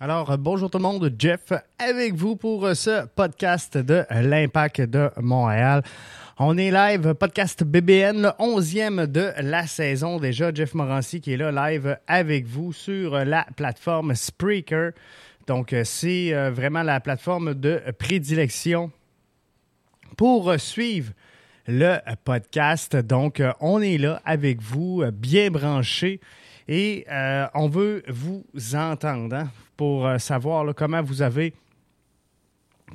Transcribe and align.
Alors, 0.00 0.30
euh, 0.30 0.36
bonjour 0.36 0.70
tout 0.70 0.78
le 0.78 0.82
monde, 0.82 1.12
Jeff 1.18 1.52
avec 1.76 2.14
vous 2.14 2.36
pour 2.36 2.64
euh, 2.64 2.74
ce 2.74 3.04
podcast 3.06 3.76
de 3.76 4.04
l'Impact 4.12 4.82
de 4.82 5.10
Montréal. 5.20 5.82
On 6.38 6.56
est 6.56 6.70
live, 6.70 7.14
podcast 7.14 7.64
BBN, 7.64 8.22
le 8.22 8.28
11e 8.38 9.06
de 9.08 9.32
la 9.40 9.66
saison 9.66 10.20
déjà. 10.20 10.54
Jeff 10.54 10.74
Morancy 10.74 11.20
qui 11.20 11.32
est 11.32 11.36
là 11.36 11.50
live 11.50 11.98
avec 12.06 12.46
vous 12.46 12.72
sur 12.72 13.24
la 13.24 13.44
plateforme 13.56 14.14
Spreaker. 14.14 14.92
Donc, 15.48 15.72
euh, 15.72 15.82
c'est 15.82 16.30
vraiment 16.50 16.84
la 16.84 17.00
plateforme 17.00 17.54
de 17.54 17.82
prédilection 17.98 18.92
pour 20.16 20.54
suivre 20.60 21.12
le 21.66 21.96
podcast. 22.22 22.94
Donc, 22.94 23.42
on 23.58 23.82
est 23.82 23.98
là 23.98 24.22
avec 24.24 24.62
vous, 24.62 25.02
bien 25.12 25.50
branché. 25.50 26.20
Et 26.68 27.06
on 27.54 27.68
veut 27.68 28.02
vous 28.08 28.44
entendre. 28.74 29.36
Hein 29.36 29.50
pour 29.78 30.08
euh, 30.08 30.18
savoir 30.18 30.74
comment 30.74 31.00
vous 31.00 31.22
avez 31.22 31.54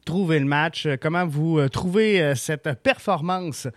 trouvé 0.06 0.38
le 0.38 0.46
match, 0.46 0.86
euh, 0.86 0.98
comment 1.02 1.26
vous 1.26 1.58
euh, 1.58 1.70
trouvez 1.70 2.36
cette 2.36 2.74
performance 2.84 3.70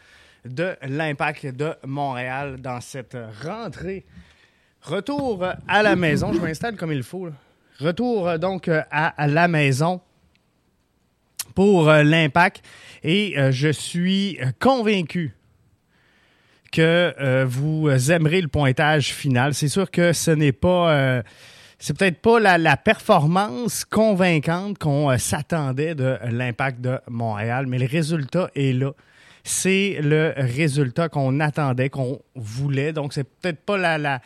de 0.44 0.74
l'impact 0.82 1.46
de 1.46 1.72
Montréal 1.86 2.60
dans 2.60 2.80
cette 2.80 3.16
rentrée. 3.42 4.04
Retour 4.82 5.44
à 5.68 5.82
la 5.82 5.94
maison, 5.94 6.32
je 6.32 6.40
m'installe 6.40 6.76
comme 6.76 6.92
il 6.92 7.04
faut. 7.04 7.28
Retour 7.78 8.38
donc 8.38 8.68
à 8.68 9.26
la 9.26 9.48
maison 9.48 10.00
pour 11.54 11.86
l'impact 11.86 12.62
et 13.02 13.34
je 13.50 13.68
suis 13.72 14.38
convaincu 14.60 15.35
que 16.76 17.44
vous 17.44 17.88
aimerez 18.10 18.40
le 18.40 18.48
pointage 18.48 19.12
final. 19.12 19.54
C'est 19.54 19.68
sûr 19.68 19.90
que 19.90 20.12
ce 20.12 20.30
n'est 20.30 20.52
pas 20.52 21.22
c'est 21.78 21.96
peut-être 21.96 22.20
pas 22.20 22.40
la, 22.40 22.76
performance 22.76 23.84
convaincante 23.84 24.78
qu'on 24.78 25.10
euh, 25.10 25.18
s'attendait 25.18 25.94
de 25.94 26.18
l'impact 26.30 26.80
de 26.80 26.98
Montréal, 27.08 27.66
mais 27.66 27.78
le 27.78 27.86
résultat 27.86 28.50
est 28.54 28.72
là. 28.72 28.92
C'est 29.44 29.98
le 30.02 30.32
résultat 30.36 31.08
qu'on 31.08 31.38
attendait, 31.38 31.88
qu'on 31.88 32.20
voulait. 32.34 32.92
Donc, 32.92 33.12
c'est 33.12 33.24
peut-être 33.24 33.60
pas 33.60 33.76
la, 33.76 34.20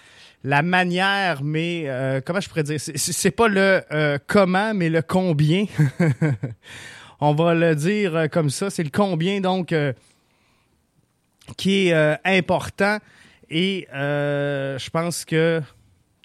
la, 0.45 0.63
manière, 0.63 1.43
mais 1.43 1.85
euh, 1.87 2.21
comment 2.25 2.41
je 2.41 2.49
pourrais 2.49 2.63
dire? 2.63 2.81
C'est 2.81 3.31
pas 3.31 3.49
le 3.49 3.83
euh, 3.93 4.19
comment, 4.27 4.73
mais 4.73 4.89
le 4.89 5.03
combien. 5.03 5.67
On 7.21 7.35
va 7.35 7.55
le 7.55 7.75
dire 7.75 8.29
comme 8.33 8.49
ça. 8.49 8.71
C'est 8.71 8.83
le 8.83 8.91
combien, 8.91 9.43
donc, 9.43 9.75
qui 11.57 11.89
est 11.89 12.19
important. 12.25 12.99
Et 13.51 13.87
je 13.93 14.91
pense 14.91 15.25
que 15.25 15.63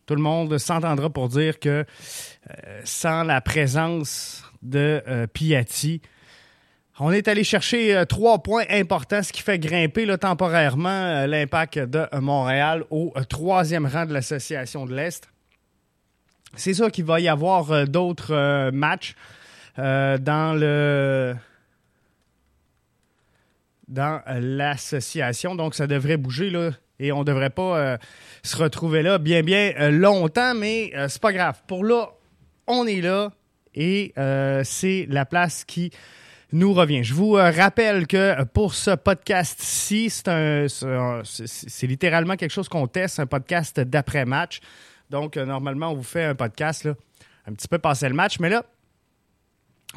tout 0.05 0.15
le 0.15 0.21
monde 0.21 0.57
s'entendra 0.57 1.09
pour 1.09 1.29
dire 1.29 1.59
que 1.59 1.69
euh, 1.69 2.81
sans 2.83 3.23
la 3.23 3.41
présence 3.41 4.43
de 4.61 5.01
euh, 5.07 5.27
Piatti, 5.27 6.01
on 6.99 7.11
est 7.11 7.27
allé 7.27 7.43
chercher 7.43 7.95
euh, 7.95 8.05
trois 8.05 8.41
points 8.41 8.65
importants, 8.69 9.23
ce 9.23 9.33
qui 9.33 9.41
fait 9.41 9.59
grimper 9.59 10.05
temporairement 10.17 11.25
l'impact 11.25 11.79
de 11.79 12.07
Montréal 12.19 12.83
au 12.89 13.13
troisième 13.27 13.85
rang 13.85 14.05
de 14.05 14.13
l'association 14.13 14.85
de 14.85 14.95
l'Est. 14.95 15.27
C'est 16.55 16.73
sûr 16.73 16.91
qu'il 16.91 17.05
va 17.05 17.19
y 17.19 17.27
avoir 17.27 17.85
d'autres 17.87 18.69
matchs 18.71 19.15
dans 19.77 20.57
le 20.57 21.35
dans 23.87 24.21
l'association, 24.27 25.55
donc 25.55 25.75
ça 25.75 25.87
devrait 25.87 26.17
bouger 26.17 26.49
là 26.49 26.71
et 26.99 27.11
on 27.11 27.19
ne 27.19 27.23
devrait 27.23 27.49
pas 27.49 27.77
euh, 27.77 27.97
se 28.43 28.57
retrouver 28.57 29.01
là 29.01 29.17
bien, 29.17 29.43
bien 29.43 29.73
euh, 29.79 29.91
longtemps, 29.91 30.53
mais 30.55 30.91
euh, 30.95 31.07
c'est 31.07 31.21
pas 31.21 31.33
grave. 31.33 31.61
Pour 31.67 31.83
là, 31.83 32.09
on 32.67 32.87
est 32.87 33.01
là 33.01 33.31
et 33.73 34.13
c'est 34.63 35.05
la 35.09 35.25
place 35.25 35.65
qui 35.65 35.91
nous 36.53 36.73
revient. 36.73 37.03
Je 37.03 37.13
vous 37.13 37.33
rappelle 37.33 38.07
que 38.07 38.41
pour 38.45 38.73
ce 38.73 38.91
podcast-ci, 38.91 40.09
c'est 40.09 41.87
littéralement 41.87 42.37
quelque 42.37 42.53
chose 42.53 42.69
qu'on 42.69 42.87
teste, 42.87 43.19
un 43.19 43.25
podcast 43.25 43.81
d'après-match. 43.81 44.61
Donc, 45.09 45.35
normalement, 45.35 45.91
on 45.91 45.95
vous 45.95 46.03
fait 46.03 46.23
un 46.23 46.35
podcast 46.35 46.85
là, 46.85 46.93
un 47.47 47.53
petit 47.53 47.67
peu 47.67 47.79
passer 47.79 48.07
le 48.07 48.15
match, 48.15 48.39
mais 48.39 48.47
là, 48.47 48.63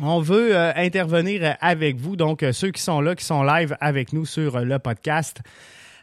on 0.00 0.21
veut 0.21 0.56
intervenir 0.56 1.56
avec 1.60 1.97
vous. 1.97 2.16
Donc, 2.16 2.44
ceux 2.53 2.71
qui 2.71 2.82
sont 2.82 3.00
là, 3.00 3.15
qui 3.15 3.25
sont 3.25 3.43
live 3.43 3.76
avec 3.81 4.12
nous 4.12 4.26
sur 4.26 4.60
le 4.60 4.78
podcast, 4.78 5.41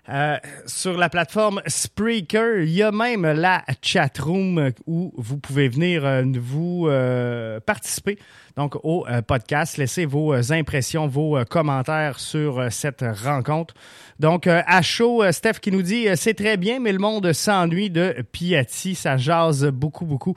euh, 0.07 0.37
sur 0.67 0.97
la 0.97 1.09
plateforme 1.09 1.61
Spreaker, 1.65 2.59
il 2.59 2.69
y 2.69 2.83
a 2.83 2.91
même 2.91 3.25
la 3.25 3.63
chatroom 3.81 4.71
où 4.85 5.11
vous 5.17 5.37
pouvez 5.37 5.67
venir 5.67 6.05
euh, 6.05 6.23
vous 6.35 6.85
euh, 6.87 7.59
participer. 7.59 8.19
Donc 8.55 8.75
au 8.83 9.05
podcast, 9.27 9.75
laisser 9.75 10.05
vos 10.05 10.53
impressions, 10.53 11.07
vos 11.07 11.43
commentaires 11.43 12.19
sur 12.19 12.71
cette 12.71 13.03
rencontre. 13.21 13.73
Donc 14.17 14.47
à 14.47 14.81
chaud, 14.81 15.29
Steph 15.33 15.59
qui 15.61 15.71
nous 15.71 15.81
dit 15.81 16.07
c'est 16.15 16.35
très 16.35 16.55
bien, 16.55 16.79
mais 16.79 16.93
le 16.93 16.99
monde 16.99 17.33
s'ennuie 17.33 17.89
de 17.89 18.15
Piatti, 18.31 18.95
ça 18.95 19.17
jase 19.17 19.65
beaucoup 19.65 20.05
beaucoup 20.05 20.35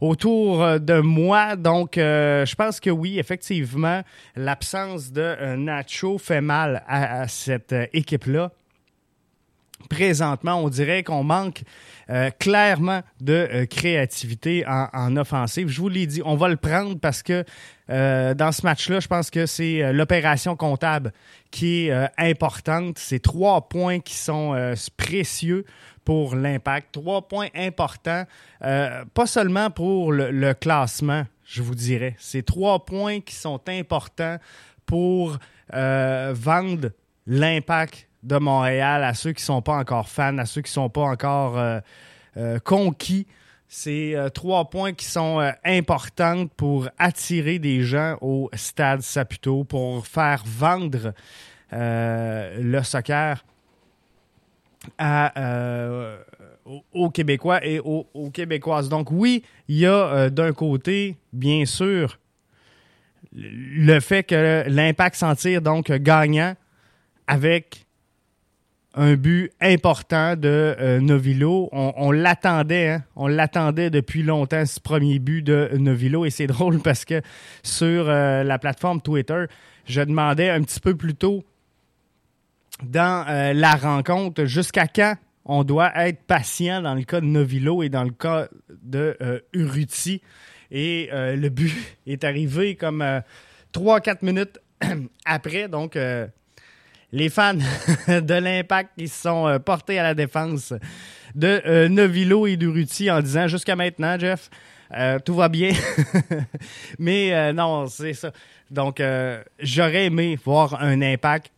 autour 0.00 0.80
de 0.80 1.00
moi. 1.00 1.56
Donc, 1.56 1.92
je 1.96 2.54
pense 2.54 2.80
que 2.80 2.90
oui, 2.90 3.18
effectivement, 3.18 4.02
l'absence 4.34 5.12
de 5.12 5.56
Nacho 5.56 6.18
fait 6.18 6.40
mal 6.40 6.82
à 6.86 7.28
cette 7.28 7.74
équipe-là 7.92 8.52
présentement, 9.88 10.62
on 10.62 10.68
dirait 10.68 11.02
qu'on 11.02 11.22
manque 11.22 11.62
euh, 12.08 12.30
clairement 12.38 13.02
de 13.20 13.32
euh, 13.32 13.66
créativité 13.66 14.64
en, 14.66 15.16
offensive. 15.16 15.68
Je 15.68 15.80
vous 15.80 15.88
l'ai 15.88 16.06
dit, 16.06 16.22
on 16.24 16.36
va 16.36 16.48
le 16.48 16.56
prendre 16.56 16.98
parce 16.98 17.22
que 17.22 17.44
euh, 17.90 18.34
dans 18.34 18.52
ce 18.52 18.62
match-là, 18.62 19.00
je 19.00 19.08
pense 19.08 19.30
que 19.30 19.46
c'est 19.46 19.92
l'opération 19.92 20.56
comptable 20.56 21.12
qui 21.50 21.86
est 21.86 22.08
importante. 22.18 22.98
C'est 22.98 23.20
trois 23.20 23.68
points 23.68 24.00
qui 24.00 24.14
sont 24.14 24.74
précieux 24.96 25.64
pour 26.04 26.36
l'impact. 26.36 26.92
Trois 26.92 27.26
points 27.26 27.48
importants, 27.54 28.24
pas 28.60 29.26
seulement 29.26 29.70
pour 29.70 30.12
le, 30.12 30.52
classement, 30.54 31.24
je 31.44 31.62
vous 31.62 31.74
dirais. 31.74 32.16
C'est 32.18 32.44
trois 32.44 32.84
points 32.84 33.20
qui 33.20 33.34
sont 33.34 33.60
importants 33.68 34.38
pour 34.84 35.38
vendre 35.72 36.90
l'impact 37.26 38.08
de 38.26 38.36
Montréal 38.38 39.04
à 39.04 39.14
ceux 39.14 39.32
qui 39.32 39.42
ne 39.42 39.46
sont 39.46 39.62
pas 39.62 39.76
encore 39.76 40.08
fans, 40.08 40.38
à 40.38 40.46
ceux 40.46 40.60
qui 40.60 40.70
ne 40.70 40.74
sont 40.74 40.90
pas 40.90 41.02
encore 41.02 41.56
euh, 41.58 41.80
euh, 42.36 42.58
conquis. 42.58 43.26
C'est 43.68 44.14
euh, 44.14 44.28
trois 44.28 44.68
points 44.68 44.92
qui 44.92 45.06
sont 45.06 45.52
importants 45.64 46.46
pour 46.56 46.88
attirer 46.98 47.58
des 47.58 47.82
gens 47.82 48.16
au 48.20 48.50
stade 48.54 49.00
Saputo, 49.00 49.64
pour 49.64 50.06
faire 50.06 50.42
vendre 50.44 51.14
le 51.72 52.82
soccer 52.82 53.44
aux, 56.92 57.10
Québécois 57.10 57.64
et 57.64 57.80
aux, 57.80 58.06
aux, 58.14 58.30
Québécoises. 58.30 58.88
Donc 58.88 59.10
oui, 59.10 59.42
il 59.68 59.78
y 59.78 59.86
a 59.86 60.30
d'un 60.30 60.52
côté, 60.52 61.16
bien 61.32 61.64
sûr, 61.64 62.18
le 63.32 63.98
fait 63.98 64.22
que 64.22 64.64
l'impact 64.68 65.16
s'en 65.16 65.34
tire 65.34 65.60
donc 65.60 65.90
gagnant 65.90 66.54
avec 67.26 67.85
un 68.96 69.14
but 69.14 69.52
important 69.60 70.36
de 70.36 70.74
euh, 70.80 71.00
Novilo. 71.00 71.68
On, 71.72 72.10
l'attendait, 72.10 72.88
hein? 72.88 73.04
on 73.14 73.26
l'attendait 73.26 73.90
depuis 73.90 74.22
longtemps, 74.22 74.64
ce 74.64 74.80
premier 74.80 75.18
but 75.18 75.42
de 75.42 75.70
Novilo. 75.76 76.24
Et 76.24 76.30
c'est 76.30 76.46
drôle 76.46 76.80
parce 76.80 77.04
que 77.04 77.20
sur 77.62 78.08
euh, 78.08 78.42
la 78.42 78.58
plateforme 78.58 79.02
Twitter, 79.02 79.44
je 79.84 80.00
demandais 80.00 80.48
un 80.48 80.62
petit 80.62 80.80
peu 80.80 80.96
plus 80.96 81.14
tôt 81.14 81.44
dans 82.82 83.26
euh, 83.28 83.52
la 83.52 83.74
rencontre 83.76 84.46
jusqu'à 84.46 84.86
quand 84.88 85.14
on 85.44 85.62
doit 85.62 85.92
être 85.94 86.22
patient 86.22 86.82
dans 86.82 86.94
le 86.94 87.04
cas 87.04 87.20
de 87.20 87.26
Novilo 87.26 87.82
et 87.82 87.88
dans 87.88 88.02
le 88.02 88.10
cas 88.10 88.48
de 88.82 89.16
Uruti. 89.52 90.20
Et 90.72 91.08
le 91.12 91.48
but 91.50 91.72
est 92.08 92.24
arrivé 92.24 92.74
comme 92.74 93.04
3-4 93.72 94.24
minutes 94.24 94.58
après. 95.24 95.68
Donc, 95.68 95.96
les 97.12 97.28
fans 97.28 97.54
de 98.08 98.34
l'Impact 98.34 98.90
qui 98.98 99.08
se 99.08 99.22
sont 99.22 99.46
euh, 99.46 99.58
portés 99.58 99.98
à 99.98 100.02
la 100.02 100.14
défense 100.14 100.72
de 101.34 101.62
euh, 101.66 101.88
Novilo 101.88 102.46
et 102.46 102.56
d'Uruti 102.56 103.10
en 103.10 103.20
disant 103.20 103.46
jusqu'à 103.46 103.76
maintenant, 103.76 104.18
Jeff, 104.18 104.50
euh, 104.92 105.18
tout 105.18 105.34
va 105.34 105.48
bien. 105.48 105.72
Mais 106.98 107.52
non, 107.52 107.86
c'est 107.88 108.14
ça. 108.14 108.32
Donc, 108.70 109.02
j'aurais 109.60 110.06
aimé 110.06 110.38
voir 110.44 110.82
un 110.82 111.02
Impact 111.02 111.52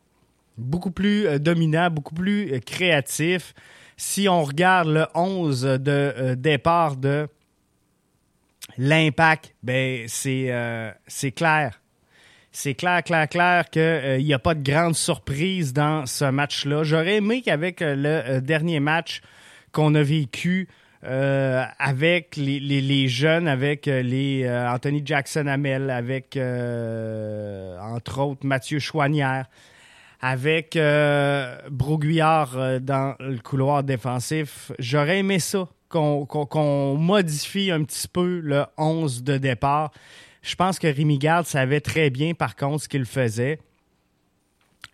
beaucoup 0.56 0.91
plus 0.91 1.39
dominant, 1.39 1.91
beaucoup 1.91 2.15
plus 2.15 2.61
créatif. 2.61 3.55
Si 3.97 4.29
on 4.29 4.43
regarde 4.43 4.89
le 4.89 5.06
11 5.15 5.62
de 5.62 6.35
départ 6.35 6.97
de 6.97 7.29
l'Impact, 8.77 9.55
ben 9.62 10.06
c'est 10.06 11.33
clair 11.35 11.81
c'est 12.53 12.75
clair, 12.75 13.03
clair, 13.03 13.29
clair 13.29 13.71
qu'il 13.71 13.83
euh, 13.83 14.19
n'y 14.19 14.35
a 14.35 14.39
pas 14.39 14.55
de 14.55 14.62
grande 14.62 14.95
surprise 14.95 15.73
dans 15.73 16.06
ce 16.06 16.25
match-là. 16.25 16.83
J'aurais 16.83 17.17
aimé 17.17 17.43
qu'avec 17.43 17.83
euh, 17.83 17.95
le 17.95 18.37
euh, 18.37 18.41
dernier 18.41 18.81
match 18.81 19.21
qu'on 19.73 19.95
a 19.95 20.03
vécu 20.03 20.69
euh, 21.05 21.65
avec 21.79 22.35
les, 22.37 23.09
jeunes, 23.09 23.47
avec 23.47 23.87
euh, 23.87 24.03
les 24.03 24.43
euh, 24.45 24.69
Anthony 24.69 25.03
Jackson 25.05 25.47
Hamel, 25.47 25.91
avec 25.91 26.37
entre 27.81 28.19
autres 28.21 28.45
Mathieu 28.45 28.81
Chouanière, 28.81 29.47
avec 30.21 30.77
Broguillard 31.71 32.81
dans 32.81 33.15
le 33.21 33.39
couloir 33.39 33.85
défensif. 33.85 34.73
J'aurais 34.81 35.19
aimé 35.19 35.39
ça, 35.39 35.69
qu'on 35.89 36.97
modifie 36.97 37.71
un 37.71 37.85
petit 37.85 38.09
peu 38.09 38.41
le 38.41 38.65
11 38.77 39.23
de 39.23 39.39
départ. 39.39 39.93
Je 40.49 40.55
pense 40.55 40.79
que 40.79 40.87
Rémi 40.87 41.19
Garde 41.19 41.45
savait 41.45 41.83
très 41.83 42.09
bien, 42.09 42.33
par 42.33 42.56
contre, 42.56 42.85
ce 42.85 42.89
qu'il 42.89 43.05
faisait. 43.05 43.59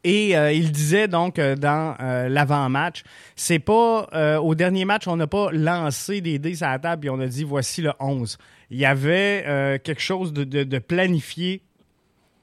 Et 0.02 0.36
euh, 0.36 0.50
il 0.50 0.72
disait 0.72 1.06
donc 1.06 1.38
euh, 1.38 1.54
dans 1.54 1.94
euh, 2.00 2.28
l'avant-match, 2.28 3.04
c'est 3.36 3.60
pas 3.60 4.40
au 4.40 4.56
dernier 4.56 4.84
match, 4.84 5.06
on 5.06 5.16
n'a 5.16 5.28
pas 5.28 5.52
lancé 5.52 6.20
des 6.20 6.40
dés 6.40 6.60
à 6.64 6.72
la 6.72 6.78
table 6.80 7.06
et 7.06 7.10
on 7.10 7.20
a 7.20 7.28
dit 7.28 7.44
voici 7.44 7.82
le 7.82 7.92
11. 8.00 8.36
Il 8.70 8.78
y 8.78 8.84
avait 8.84 9.80
quelque 9.84 10.02
chose 10.02 10.32
de, 10.32 10.78
planifié, 10.80 11.62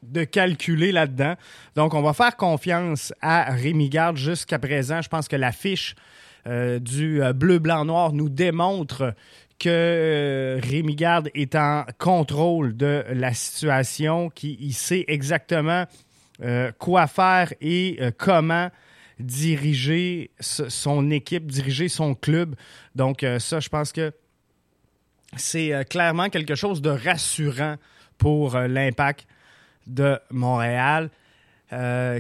de 0.04 0.24
calculé 0.24 0.94
là-dedans. 0.94 1.36
Donc 1.76 1.94
on 1.94 2.02
va 2.02 2.14
faire 2.14 2.38
confiance 2.38 3.14
à 3.22 3.52
Rémi 3.52 3.90
Garde 3.90 4.16
jusqu'à 4.16 4.58
présent. 4.58 5.02
Je 5.02 5.10
pense 5.10 5.28
que 5.28 5.36
la 5.36 5.52
fiche 5.52 5.96
du 6.46 7.22
bleu, 7.36 7.60
blanc, 7.60 7.84
noir 7.84 8.14
nous 8.14 8.30
démontre 8.30 9.14
que 9.62 10.60
Rémi 10.64 10.96
Garde 10.96 11.30
est 11.36 11.54
en 11.54 11.86
contrôle 12.00 12.76
de 12.76 13.06
la 13.12 13.32
situation, 13.36 14.32
qu'il 14.32 14.74
sait 14.74 15.06
exactement 15.08 15.86
euh, 16.42 16.72
quoi 16.80 17.06
faire 17.06 17.54
et 17.62 17.98
euh, 18.02 18.10
comment 18.18 18.72
diriger 19.20 20.32
son 20.40 21.12
équipe, 21.12 21.46
diriger 21.46 21.90
son 21.90 22.16
club. 22.16 22.56
Donc 22.96 23.22
euh, 23.22 23.38
ça, 23.38 23.60
je 23.60 23.70
pense 23.70 23.92
que 23.92 24.12
c'est 25.38 25.88
clairement 25.88 26.30
quelque 26.30 26.56
chose 26.56 26.82
de 26.82 26.90
rassurant 26.90 27.76
pour 28.18 28.58
l'impact 28.58 29.28
de 29.86 30.20
Montréal. 30.32 31.12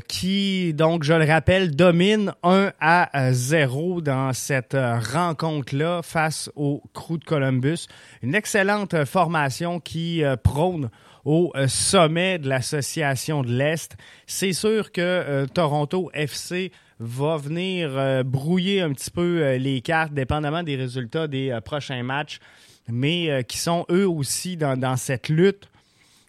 Qui, 0.07 0.74
donc, 0.74 1.03
je 1.03 1.13
le 1.13 1.25
rappelle, 1.25 1.75
domine 1.75 2.33
1 2.44 2.71
à 2.80 3.33
0 3.33 4.01
dans 4.01 4.31
cette 4.33 4.75
rencontre-là 4.75 6.01
face 6.03 6.50
au 6.56 6.81
Crew 6.94 7.18
de 7.18 7.25
Columbus. 7.25 7.88
Une 8.21 8.36
excellente 8.36 9.06
formation 9.06 9.80
qui 9.80 10.24
prône 10.44 10.89
au 11.25 11.51
euh, 11.56 11.68
sommet 11.68 12.39
de 12.39 12.50
l'association 12.50 13.44
de 13.44 13.51
l'Est. 13.51 13.95
C'est 14.27 14.53
sûr 14.53 14.92
que 14.92 15.01
euh, 15.01 15.45
Toronto 15.45 16.09
FC 16.13 16.71
va 17.00 17.38
venir 17.38 17.92
euh, 17.97 18.24
brouiller 18.24 18.81
un 18.81 18.94
petit 18.94 19.12
peu 19.12 19.56
les 19.56 19.81
cartes, 19.81 20.13
dépendamment 20.13 20.63
des 20.63 20.75
résultats 20.75 21.27
des 21.27 21.57
prochains 21.63 22.04
matchs, 22.04 22.39
mais 22.88 23.44
qui 23.47 23.57
sont 23.57 23.86
eux 23.89 24.07
aussi 24.07 24.57
dans, 24.57 24.97
cette 24.97 25.30
lutte 25.30 25.69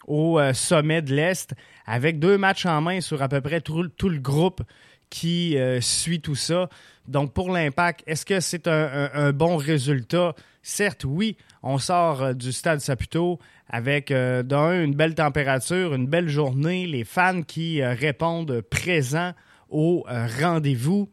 au 0.07 0.39
sommet 0.53 1.01
de 1.01 1.13
l'Est, 1.13 1.53
avec 1.85 2.19
deux 2.19 2.37
matchs 2.37 2.65
en 2.65 2.81
main 2.81 3.01
sur 3.01 3.21
à 3.21 3.27
peu 3.27 3.41
près 3.41 3.61
tout, 3.61 3.81
le 3.81 4.19
groupe 4.19 4.61
qui 5.09 5.57
suit 5.81 6.21
tout 6.21 6.35
ça. 6.35 6.69
Donc 7.07 7.33
pour 7.33 7.51
l'impact, 7.51 8.03
est-ce 8.07 8.25
que 8.25 8.39
c'est 8.39 8.67
un, 8.67 9.31
bon 9.31 9.57
résultat? 9.57 10.33
Certes, 10.61 11.03
oui, 11.05 11.35
on 11.61 11.77
sort 11.77 12.33
du 12.33 12.51
stade 12.51 12.79
Saputo 12.79 13.39
avec 13.73 14.11
euh, 14.11 14.43
d'un, 14.43 14.83
une 14.83 14.93
belle 14.93 15.15
température, 15.15 15.95
une 15.95 16.05
belle 16.05 16.29
journée, 16.29 16.85
les 16.85 17.03
fans 17.03 17.41
qui 17.41 17.81
euh, 17.81 17.95
répondent 17.95 18.61
présents 18.61 19.33
au 19.69 20.05
euh, 20.11 20.27
rendez-vous. 20.39 21.09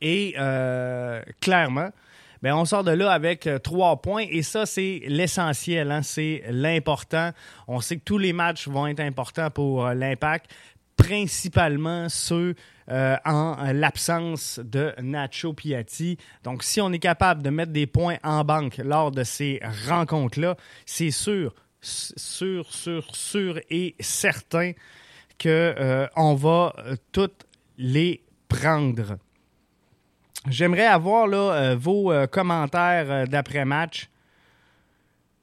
Et 0.00 0.36
clairement, 1.40 1.90
ben, 2.42 2.54
on 2.54 2.64
sort 2.64 2.84
de 2.84 2.92
là 2.92 3.12
avec 3.12 3.48
trois 3.62 4.00
points 4.00 4.24
et 4.28 4.42
ça, 4.42 4.66
c'est 4.66 5.02
l'essentiel, 5.06 5.90
hein, 5.90 6.02
c'est 6.02 6.42
l'important. 6.48 7.32
On 7.68 7.80
sait 7.80 7.96
que 7.96 8.04
tous 8.04 8.18
les 8.18 8.32
matchs 8.32 8.66
vont 8.66 8.86
être 8.86 9.00
importants 9.00 9.50
pour 9.50 9.86
l'impact, 9.88 10.50
principalement 10.96 12.08
ceux 12.08 12.54
euh, 12.90 13.16
en 13.24 13.72
l'absence 13.72 14.58
de 14.64 14.92
Nacho 15.00 15.52
Piatti. 15.52 16.18
Donc, 16.42 16.64
si 16.64 16.80
on 16.80 16.90
est 16.92 16.98
capable 16.98 17.40
de 17.40 17.50
mettre 17.50 17.70
des 17.70 17.86
points 17.86 18.16
en 18.24 18.42
banque 18.42 18.78
lors 18.78 19.12
de 19.12 19.22
ces 19.22 19.60
rencontres-là, 19.88 20.56
c'est 20.86 21.12
sûr, 21.12 21.54
sûr, 21.80 22.72
sûr, 22.72 23.14
sûr 23.14 23.60
et 23.70 23.94
certain 24.00 24.72
qu'on 25.40 25.48
euh, 25.48 26.06
va 26.16 26.74
euh, 26.78 26.96
toutes 27.12 27.46
les 27.78 28.24
prendre. 28.48 29.18
J'aimerais 30.48 30.86
avoir 30.86 31.26
là, 31.26 31.74
vos 31.74 32.12
commentaires 32.28 33.28
d'après-match 33.28 34.08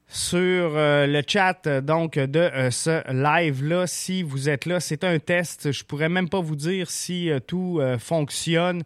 sur 0.08 0.72
euh, 0.74 1.06
le 1.06 1.22
chat 1.26 1.66
euh, 1.66 1.80
donc 1.82 2.14
de 2.18 2.38
euh, 2.38 2.70
ce 2.70 3.02
live-là. 3.12 3.86
Si 3.86 4.22
vous 4.22 4.48
êtes 4.48 4.64
là, 4.64 4.80
c'est 4.80 5.04
un 5.04 5.18
test. 5.18 5.70
Je 5.70 5.84
pourrais 5.84 6.08
même 6.08 6.28
pas 6.28 6.40
vous 6.40 6.56
dire 6.56 6.90
si 6.90 7.30
tout 7.46 7.80
fonctionne. 7.98 8.82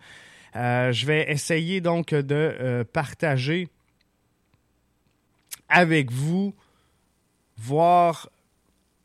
je 0.55 1.07
vais 1.07 1.31
essayer 1.31 1.81
donc 1.81 2.13
de 2.13 2.85
partager 2.93 3.69
avec 5.69 6.11
vous, 6.11 6.55
voir 7.57 8.29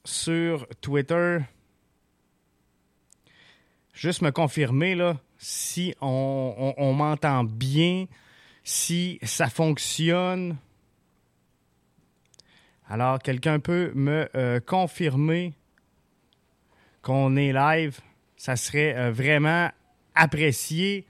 sur 0.03 0.67
Twitter. 0.81 1.39
Juste 3.93 4.21
me 4.21 4.31
confirmer 4.31 4.95
là, 4.95 5.17
si 5.47 5.95
on 6.01 6.93
m'entend 6.93 7.45
bien, 7.45 8.05
si 8.65 9.17
ça 9.23 9.47
fonctionne. 9.47 10.57
Alors, 12.89 13.19
quelqu'un 13.19 13.61
peut 13.61 13.93
me 13.95 14.27
euh, 14.35 14.59
confirmer 14.59 15.53
qu'on 17.01 17.37
est 17.37 17.53
live? 17.53 18.01
Ça 18.35 18.57
serait 18.57 18.93
euh, 18.97 19.11
vraiment 19.11 19.71
apprécié. 20.15 21.05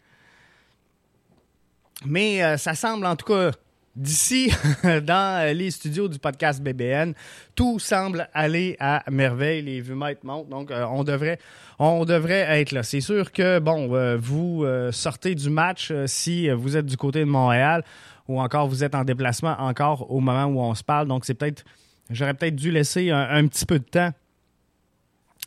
Mais 2.06 2.44
euh, 2.44 2.58
ça 2.58 2.76
semble 2.76 3.08
en 3.08 3.16
tout 3.16 3.26
cas 3.26 3.52
d'ici, 3.98 4.52
dans 4.84 5.56
les 5.56 5.72
studios 5.72 6.08
du 6.08 6.20
podcast 6.20 6.62
BBN, 6.62 7.14
tout 7.56 7.80
semble 7.80 8.30
aller 8.34 8.78
à 8.80 9.04
merveille. 9.12 9.62
Les 9.62 9.82
vues 9.82 9.96
montent. 9.96 10.50
Donc, 10.50 10.72
on, 10.72 11.04
devrait, 11.04 11.40
on 11.80 12.06
devrait 12.06 12.60
être 12.62 12.72
là. 12.72 12.84
C'est 12.84 13.02
sûr 13.02 13.32
que, 13.32 13.60
bon, 13.60 14.18
vous 14.18 14.66
sortez 14.92 15.36
du 15.36 15.50
match 15.50 15.92
si 16.06 16.50
vous 16.50 16.78
êtes 16.78 16.86
du 16.86 16.98
côté 16.98 17.20
de 17.20 17.26
Montréal 17.26 17.84
ou 18.28 18.42
encore 18.42 18.68
vous 18.68 18.84
êtes 18.84 18.96
en 18.96 19.04
déplacement 19.04 19.56
encore 19.60 20.12
au 20.12 20.20
moment 20.20 20.46
où 20.46 20.60
on 20.60 20.76
se 20.76 20.84
parle. 20.84 21.08
Donc, 21.08 21.26
c'est 21.26 21.34
peut-être, 21.34 21.64
j'aurais 22.10 22.34
peut-être 22.34 22.56
dû 22.56 22.72
laisser 22.72 23.12
un, 23.12 23.48
petit 23.48 23.66
peu 23.66 23.80
de 23.80 23.86
temps 23.86 24.12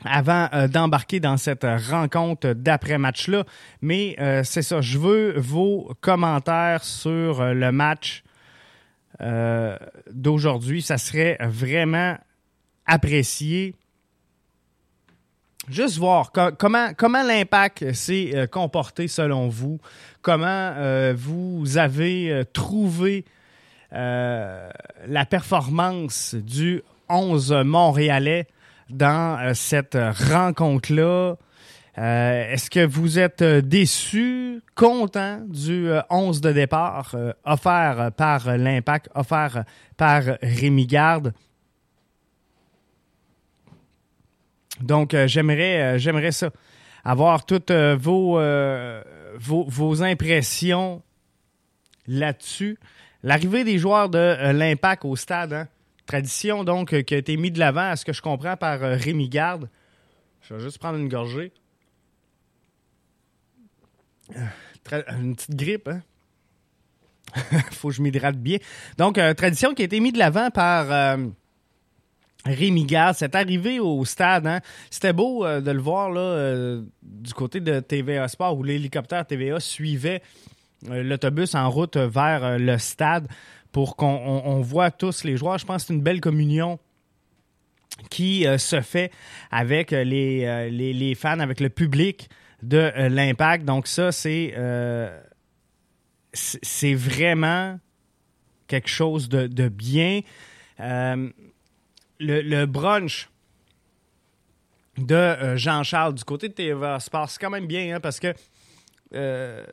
avant 0.05 0.49
euh, 0.55 0.67
d'embarquer 0.67 1.21
dans 1.21 1.37
cette 1.37 1.67
rencontre 1.91 2.53
d'après-match-là. 2.53 3.45
Mais 3.83 4.17
euh, 4.19 4.43
c'est 4.45 4.63
ça, 4.63 4.81
je 4.81 4.99
veux 4.99 5.39
vos 5.39 5.93
commentaires 6.01 6.85
sur 6.85 7.41
euh, 7.41 7.53
le 7.53 7.71
match 7.71 8.23
d'aujourd'hui. 10.11 10.83
Ça 10.83 10.99
serait 10.99 11.37
vraiment 11.41 12.17
apprécié 12.87 13.75
juste 15.71 15.99
voir 15.99 16.33
comment, 16.33 16.89
comment 16.97 17.23
l'impact 17.23 17.93
s'est 17.93 18.33
euh, 18.35 18.47
comporté 18.47 19.09
selon 19.09 19.49
vous, 19.49 19.79
comment 20.23 20.47
euh, 20.77 21.15
vous 21.17 21.79
avez 21.79 22.31
euh, 22.31 22.45
trouvé 22.45 23.25
la 23.93 25.27
performance 25.29 26.37
du 26.37 26.81
11 27.09 27.53
Montréalais 27.65 28.47
dans 28.89 29.53
cette 29.53 29.99
rencontre-là. 30.31 31.35
Est-ce 31.97 32.71
que 32.71 32.87
vous 32.87 33.19
êtes 33.19 33.43
déçu, 33.43 34.63
content 34.75 35.41
du 35.47 35.91
11 36.09 36.41
de 36.41 36.53
départ 36.53 37.15
offert 37.45 38.13
par 38.17 38.57
l'impact, 38.57 39.11
offert 39.15 39.65
par 39.97 40.23
Rémi 40.43 40.87
Garde? 40.87 41.35
Donc, 44.81 45.15
euh, 45.15 45.27
j'aimerais, 45.27 45.83
euh, 45.83 45.99
j'aimerais 45.99 46.33
ça. 46.33 46.51
Avoir 47.05 47.47
toutes 47.47 47.71
euh, 47.71 47.97
vos, 47.99 48.39
vos, 49.39 50.03
impressions 50.03 51.03
là-dessus. 52.07 52.79
L'arrivée 53.23 53.65
des 53.65 53.79
joueurs 53.79 54.09
de 54.09 54.53
l'Impact 54.53 55.05
au 55.05 55.17
stade, 55.17 55.53
hein. 55.53 55.69
tradition 56.07 56.65
donc 56.65 57.03
qui 57.03 57.15
a 57.15 57.19
été 57.19 57.37
mise 57.37 57.53
de 57.53 57.59
l'avant, 57.59 57.91
à 57.91 57.97
ce 57.97 58.05
que 58.05 58.13
je 58.13 58.21
comprends, 58.21 58.57
par 58.57 58.81
Rémi 58.81 59.29
Garde. 59.29 59.69
Je 60.43 60.55
vais 60.55 60.61
juste 60.61 60.79
prendre 60.79 60.99
une 60.99 61.09
gorgée. 61.09 61.53
Une 65.09 65.37
petite 65.37 65.57
grippe, 65.57 65.89
hein? 65.89 66.01
Faut 67.73 67.89
que 67.89 67.95
je 67.95 68.03
m'hydrate 68.03 68.37
bien. 68.37 68.59
Donc, 68.99 69.21
tradition 69.37 69.75
qui 69.75 69.83
a 69.83 69.85
été 69.85 70.01
mise 70.01 70.15
de 70.15 70.19
l'avant 70.19 70.51
par 70.51 71.17
Rémi 72.45 72.85
Gard, 72.85 73.15
c'est 73.15 73.35
arrivé 73.35 73.79
au 73.79 74.05
stade. 74.05 74.47
Hein? 74.47 74.61
C'était 74.91 75.13
beau 75.13 75.45
de 75.47 75.71
le 75.71 75.81
voir 75.81 76.11
là, 76.11 76.81
du 77.03 77.35
côté 77.35 77.61
de 77.61 77.81
TVA 77.81 78.27
Sport 78.29 78.57
où 78.57 78.63
l'hélicoptère 78.63 79.27
TVA 79.27 79.61
suivait 79.61 80.23
l'autobus 80.89 81.55
en 81.55 81.69
route 81.71 81.97
vers 81.97 82.59
le 82.59 82.79
stade 82.79 83.29
pour 83.73 83.97
qu'on 83.97 84.61
voit 84.63 84.91
tous 84.91 85.25
les 85.25 85.37
joueurs. 85.37 85.59
Je 85.59 85.67
pense 85.67 85.83
que 85.83 85.89
c'est 85.89 85.95
une 85.95 86.03
belle 86.03 86.21
communion 86.21 86.79
qui 88.09 88.47
se 88.59 88.81
fait 88.81 89.13
avec 89.51 89.91
les, 89.91 90.71
les, 90.71 91.15
fans, 91.15 91.41
avec 91.41 91.61
le 91.61 91.69
public 91.69 92.31
de 92.63 92.93
l'Impact. 93.09 93.65
Donc 93.65 93.87
ça, 93.87 94.13
c'est 94.13 94.55
c'est 96.33 96.95
vraiment 96.95 97.79
quelque 98.69 98.89
chose 98.89 99.29
de, 99.29 99.69
bien. 99.69 100.21
le, 100.79 101.33
le, 102.19 102.67
brunch 102.67 103.29
de 105.07 105.15
euh, 105.15 105.57
Jean-Charles 105.57 106.15
du 106.15 106.25
côté 106.25 106.49
de 106.49 106.55
TVA 106.55 107.01
Sport. 107.01 107.31
C'est 107.31 107.41
quand 107.41 107.51
même 107.51 107.67
bien 107.67 107.97
hein, 107.97 108.01
parce 108.01 108.21
que, 108.21 108.35
euh, 109.15 109.65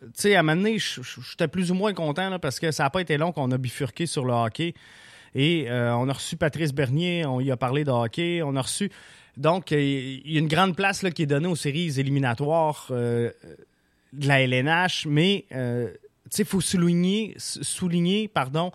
tu 0.00 0.08
sais, 0.14 0.36
à 0.36 0.40
un 0.40 0.42
moment 0.42 0.62
donné, 0.62 0.78
j'étais 0.78 1.48
plus 1.48 1.70
ou 1.70 1.74
moins 1.74 1.94
content 1.94 2.38
parce 2.38 2.60
que 2.60 2.70
ça 2.70 2.84
n'a 2.84 2.90
pas 2.90 3.00
été 3.00 3.16
long 3.16 3.32
qu'on 3.32 3.50
a 3.50 3.58
bifurqué 3.58 4.06
sur 4.06 4.24
le 4.24 4.32
hockey. 4.32 4.74
Et 5.34 5.66
euh, 5.68 5.94
on 5.96 6.08
a 6.08 6.12
reçu 6.12 6.36
Patrice 6.36 6.72
Bernier, 6.72 7.26
on 7.26 7.40
y 7.40 7.50
a 7.50 7.56
parlé 7.56 7.84
de 7.84 7.90
hockey. 7.90 8.42
On 8.42 8.56
a 8.56 8.62
reçu. 8.62 8.90
Donc, 9.36 9.72
il 9.72 10.30
y 10.30 10.36
a 10.36 10.40
une 10.40 10.48
grande 10.48 10.76
place 10.76 11.02
là, 11.02 11.10
qui 11.10 11.22
est 11.22 11.26
donnée 11.26 11.48
aux 11.48 11.56
séries 11.56 11.98
éliminatoires 11.98 12.86
de 12.90 13.32
la 14.12 14.40
LNH, 14.42 15.06
mais 15.06 15.44
il 15.50 16.44
faut 16.44 16.60
souligner, 16.60 17.34
souligner 17.38 18.28
pardon, 18.28 18.70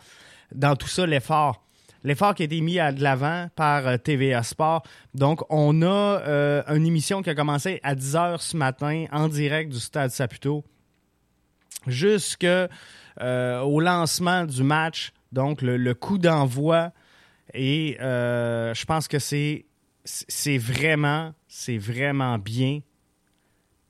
dans 0.54 0.76
tout 0.76 0.90
ça 0.90 1.06
l'effort 1.06 1.64
l'effort 2.04 2.36
qui 2.36 2.44
a 2.44 2.46
été 2.46 2.62
mis 2.62 2.80
à 2.80 2.92
de 2.92 3.02
l'avant 3.02 3.50
par 3.56 3.88
euh, 3.88 3.98
TVA 3.98 4.44
Sport. 4.44 4.84
Donc, 5.14 5.42
on 5.50 5.82
a 5.82 5.86
euh, 5.86 6.64
une 6.68 6.86
émission 6.86 7.22
qui 7.22 7.30
a 7.30 7.36
commencé 7.36 7.80
à 7.84 7.96
10 7.96 8.16
h 8.16 8.38
ce 8.40 8.58
matin 8.58 9.06
en 9.12 9.28
direct 9.28 9.72
du 9.72 9.80
Stade 9.80 10.12
Saputo 10.12 10.64
jusqu'au 11.88 12.68
euh, 13.22 13.82
lancement 13.82 14.46
du 14.46 14.64
match. 14.64 15.12
Donc, 15.32 15.62
le, 15.62 15.94
coup 15.94 16.18
d'envoi. 16.18 16.92
Et 17.54 17.98
je 18.00 18.86
pense 18.86 19.08
que 19.08 19.20
c'est, 19.20 19.66
vraiment, 20.58 21.34
c'est 21.48 21.78
vraiment 21.78 22.38
bien 22.38 22.82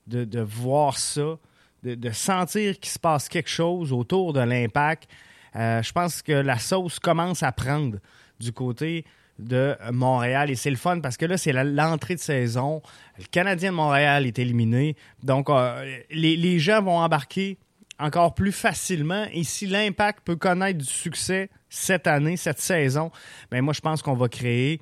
de, 0.08 0.41
voir 0.41 0.98
ça, 0.98 1.38
de, 1.84 2.12
sentir 2.12 2.79
qu'il 2.79 2.91
se 2.91 3.00
passe 3.00 3.29
quelque 3.29 3.50
chose 3.50 3.93
autour 3.93 4.34
de 4.34 4.41
l'impact. 4.41 5.10
Euh, 5.55 5.81
je 5.81 5.91
pense 5.91 6.22
que 6.22 6.31
la 6.31 6.60
sauce 6.60 7.00
commence 7.00 7.43
à 7.43 7.51
prendre 7.51 7.98
du 8.39 8.51
côté 8.51 9.05
de 9.38 9.75
Montréal. 9.91 10.51
Et 10.51 10.55
c'est 10.55 10.69
le 10.69 10.75
fun 10.75 11.00
parce 11.00 11.17
que 11.17 11.25
là, 11.25 11.38
c'est 11.38 11.53
l'entrée 11.53 12.15
de 12.15 12.19
saison. 12.19 12.81
Le 13.17 13.25
Canadien 13.25 13.72
de 13.72 13.75
Montréal 13.75 14.25
est 14.25 14.38
éliminé. 14.38 14.96
Donc, 15.24 15.50
euh, 15.50 16.00
les, 16.12 16.60
gens 16.60 16.81
vont 16.81 16.98
embarquer 16.98 17.58
encore 17.99 18.33
plus 18.33 18.51
facilement. 18.51 19.25
Et 19.31 19.43
si 19.43 19.67
l'impact 19.67 20.21
peut 20.25 20.35
connaître 20.35 20.79
du 20.79 20.85
succès 20.85 21.49
cette 21.69 22.07
année, 22.07 22.37
cette 22.37 22.59
saison, 22.59 23.11
bien, 23.51 23.61
moi, 23.61 23.73
je 23.73 23.81
pense 23.81 24.01
qu'on 24.01 24.15
va 24.15 24.29
créer. 24.29 24.81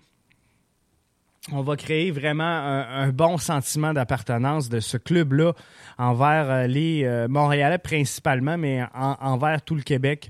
On 1.51 1.61
va 1.61 1.77
créer 1.77 2.11
vraiment 2.11 2.43
un, 2.43 3.09
bon 3.09 3.37
sentiment 3.37 3.93
d'appartenance 3.93 4.67
de 4.67 4.81
ce 4.81 4.97
club-là 4.97 5.53
envers 5.97 6.49
euh, 6.49 6.67
les 6.67 7.25
Montréalais 7.29 7.77
principalement, 7.77 8.57
mais 8.57 8.83
envers 8.93 9.61
tout 9.61 9.75
le 9.75 9.81
Québec 9.81 10.29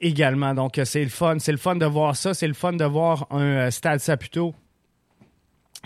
également. 0.00 0.54
Donc, 0.54 0.80
c'est 0.84 1.02
le 1.02 1.10
fun. 1.10 1.38
C'est 1.38 1.52
le 1.52 1.58
fun 1.58 1.76
de 1.76 1.86
voir 1.86 2.16
ça. 2.16 2.34
C'est 2.34 2.46
le 2.46 2.54
fun 2.54 2.72
de 2.72 2.84
voir 2.84 3.26
un 3.30 3.42
euh, 3.42 3.70
Stade 3.70 4.00
Saputo 4.00 4.54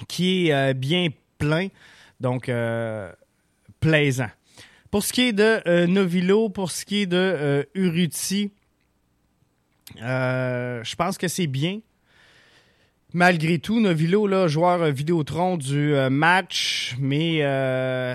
qui 0.07 0.49
est 0.49 0.53
euh, 0.53 0.75
bien 0.75 1.09
plein. 1.39 1.69
Donc, 2.21 2.49
euh, 2.49 3.13
plaisant. 3.81 4.31
Pour 4.91 5.03
ce 5.03 5.13
qui 5.13 5.23
est 5.23 5.33
de 5.33 5.87
Novilo, 5.87 6.49
pour 6.49 6.71
ce 6.71 6.85
qui 6.85 7.03
est 7.03 7.07
de 7.07 7.69
Uruti, 7.75 8.53
je 9.97 10.95
pense 10.97 11.19
que 11.19 11.29
c'est 11.29 11.47
bien. 11.47 11.81
Malgré 13.13 13.59
tout, 13.59 13.81
Novilo, 13.81 14.49
joueur 14.49 14.91
Vidéotron 14.91 15.57
du 15.57 15.95
match, 16.11 16.97
mais 16.99 17.41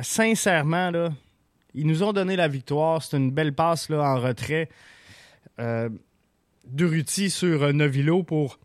sincèrement, 0.03 1.11
ils 1.75 1.87
nous 1.87 2.03
ont 2.03 2.13
donné 2.13 2.35
la 2.35 2.47
victoire. 2.47 3.01
C'est 3.01 3.17
une 3.17 3.31
belle 3.31 3.53
passe 3.53 3.89
en 3.89 4.19
retrait 4.19 4.69
euh, 5.59 5.89
Duruti 6.65 7.29
sur 7.29 7.63
euh, 7.63 7.71
Novilo 7.71 8.23
pour 8.23 8.59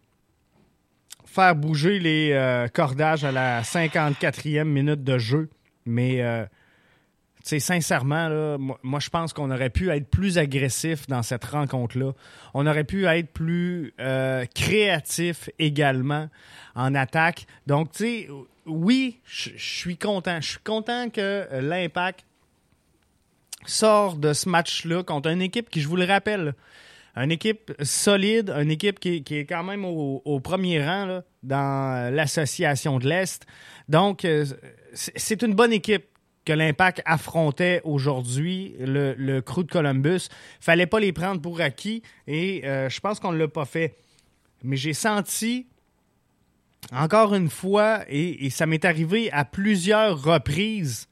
faire 1.25 1.55
bouger 1.55 1.99
les 1.99 2.33
euh, 2.33 2.69
cordages 2.69 3.25
à 3.25 3.33
la 3.33 3.63
54e 3.63 4.65
minute 4.65 5.05
de 5.05 5.19
jeu. 5.19 5.51
Mais, 5.85 6.23
euh, 7.53 7.59
sincèrement, 7.59 8.57
moi, 8.83 9.01
je 9.01 9.11
pense 9.11 9.33
qu'on 9.33 9.51
aurait 9.51 9.71
pu 9.71 9.91
être 9.91 10.09
plus 10.09 10.39
agressif 10.39 11.07
dans 11.07 11.23
cette 11.23 11.45
rencontre-là. 11.45 12.13
On 12.55 12.67
aurait 12.67 12.85
pu 12.85 13.07
être 13.07 13.33
plus 13.33 13.95
créatif 14.55 15.51
également 15.59 16.29
en 16.75 16.95
attaque. 16.95 17.47
Donc, 17.67 17.93
tu 17.93 18.05
sais, 18.05 18.29
oui, 18.67 19.21
je 19.25 19.51
suis 19.57 19.97
content. 19.97 20.41
Je 20.41 20.51
suis 20.51 20.63
content 20.63 21.11
que 21.11 21.47
l'Impact 21.61 22.25
sort 23.67 24.17
de 24.17 24.33
ce 24.33 24.49
match-là 24.49 25.03
contre 25.03 25.29
une 25.29 25.43
équipe 25.43 25.71
qui, 25.71 25.81
je 25.81 25.89
vous 25.89 25.97
le 25.97 26.05
rappelle, 26.05 26.55
une 27.17 27.33
équipe 27.33 27.73
solide, 27.83 28.51
une 28.51 28.71
équipe 28.71 29.01
qui, 29.01 29.23
est 29.31 29.47
quand 29.47 29.65
même 29.65 29.85
au, 29.85 30.41
premier 30.41 30.85
rang 30.85 31.23
dans 31.43 32.15
l'association 32.15 32.99
de 32.99 33.09
l'Est. 33.09 33.45
Donc, 33.89 34.25
euh, 34.25 34.45
c'est 34.93 35.43
une 35.43 35.55
bonne 35.55 35.73
équipe 35.73 36.07
que 36.49 36.55
l'Impact 36.55 37.03
affrontait 37.05 37.83
aujourd'hui, 37.85 38.75
le, 38.81 39.13
le, 39.19 39.43
crew 39.43 39.65
de 39.65 39.71
Columbus. 39.71 40.29
Fallait 40.61 40.87
pas 40.87 40.99
les 40.99 41.13
prendre 41.13 41.43
pour 41.43 41.61
acquis 41.61 42.03
et 42.27 42.63
euh, 42.65 42.89
je 42.89 43.01
pense 43.01 43.21
qu'on 43.21 43.33
ne 43.33 43.37
l'a 43.37 43.49
pas 43.49 43.67
fait. 43.67 43.99
Mais 44.63 44.77
j'ai 44.77 44.95
senti, 44.95 45.67
encore 46.91 47.35
une 47.35 47.51
fois, 47.51 48.01
et 48.09 48.49
ça 48.49 48.65
m'est 48.65 48.87
arrivé 48.87 49.31
à 49.31 49.45
plusieurs 49.45 50.23
reprises, 50.23 51.07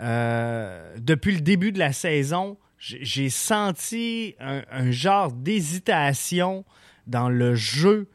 euh, 0.00 0.94
depuis 0.98 1.34
le 1.34 1.40
début 1.40 1.72
de 1.72 1.80
la 1.80 1.92
saison, 1.92 2.56
j'ai 2.78 3.28
senti 3.28 4.36
un, 4.38 4.92
genre 4.92 5.32
d'hésitation 5.32 6.64
dans 7.08 7.28
le 7.28 7.56
jeu 7.56 8.08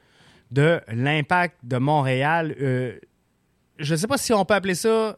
de 0.52 0.80
l'impact 0.88 1.58
de 1.64 1.78
Montréal. 1.78 2.56
Euh, 2.62 2.98
je 3.78 3.94
ne 3.94 3.98
sais 3.98 4.08
pas 4.08 4.18
si 4.18 4.32
on 4.32 4.46
peut 4.46 4.54
appeler 4.54 4.76
ça 4.76 5.18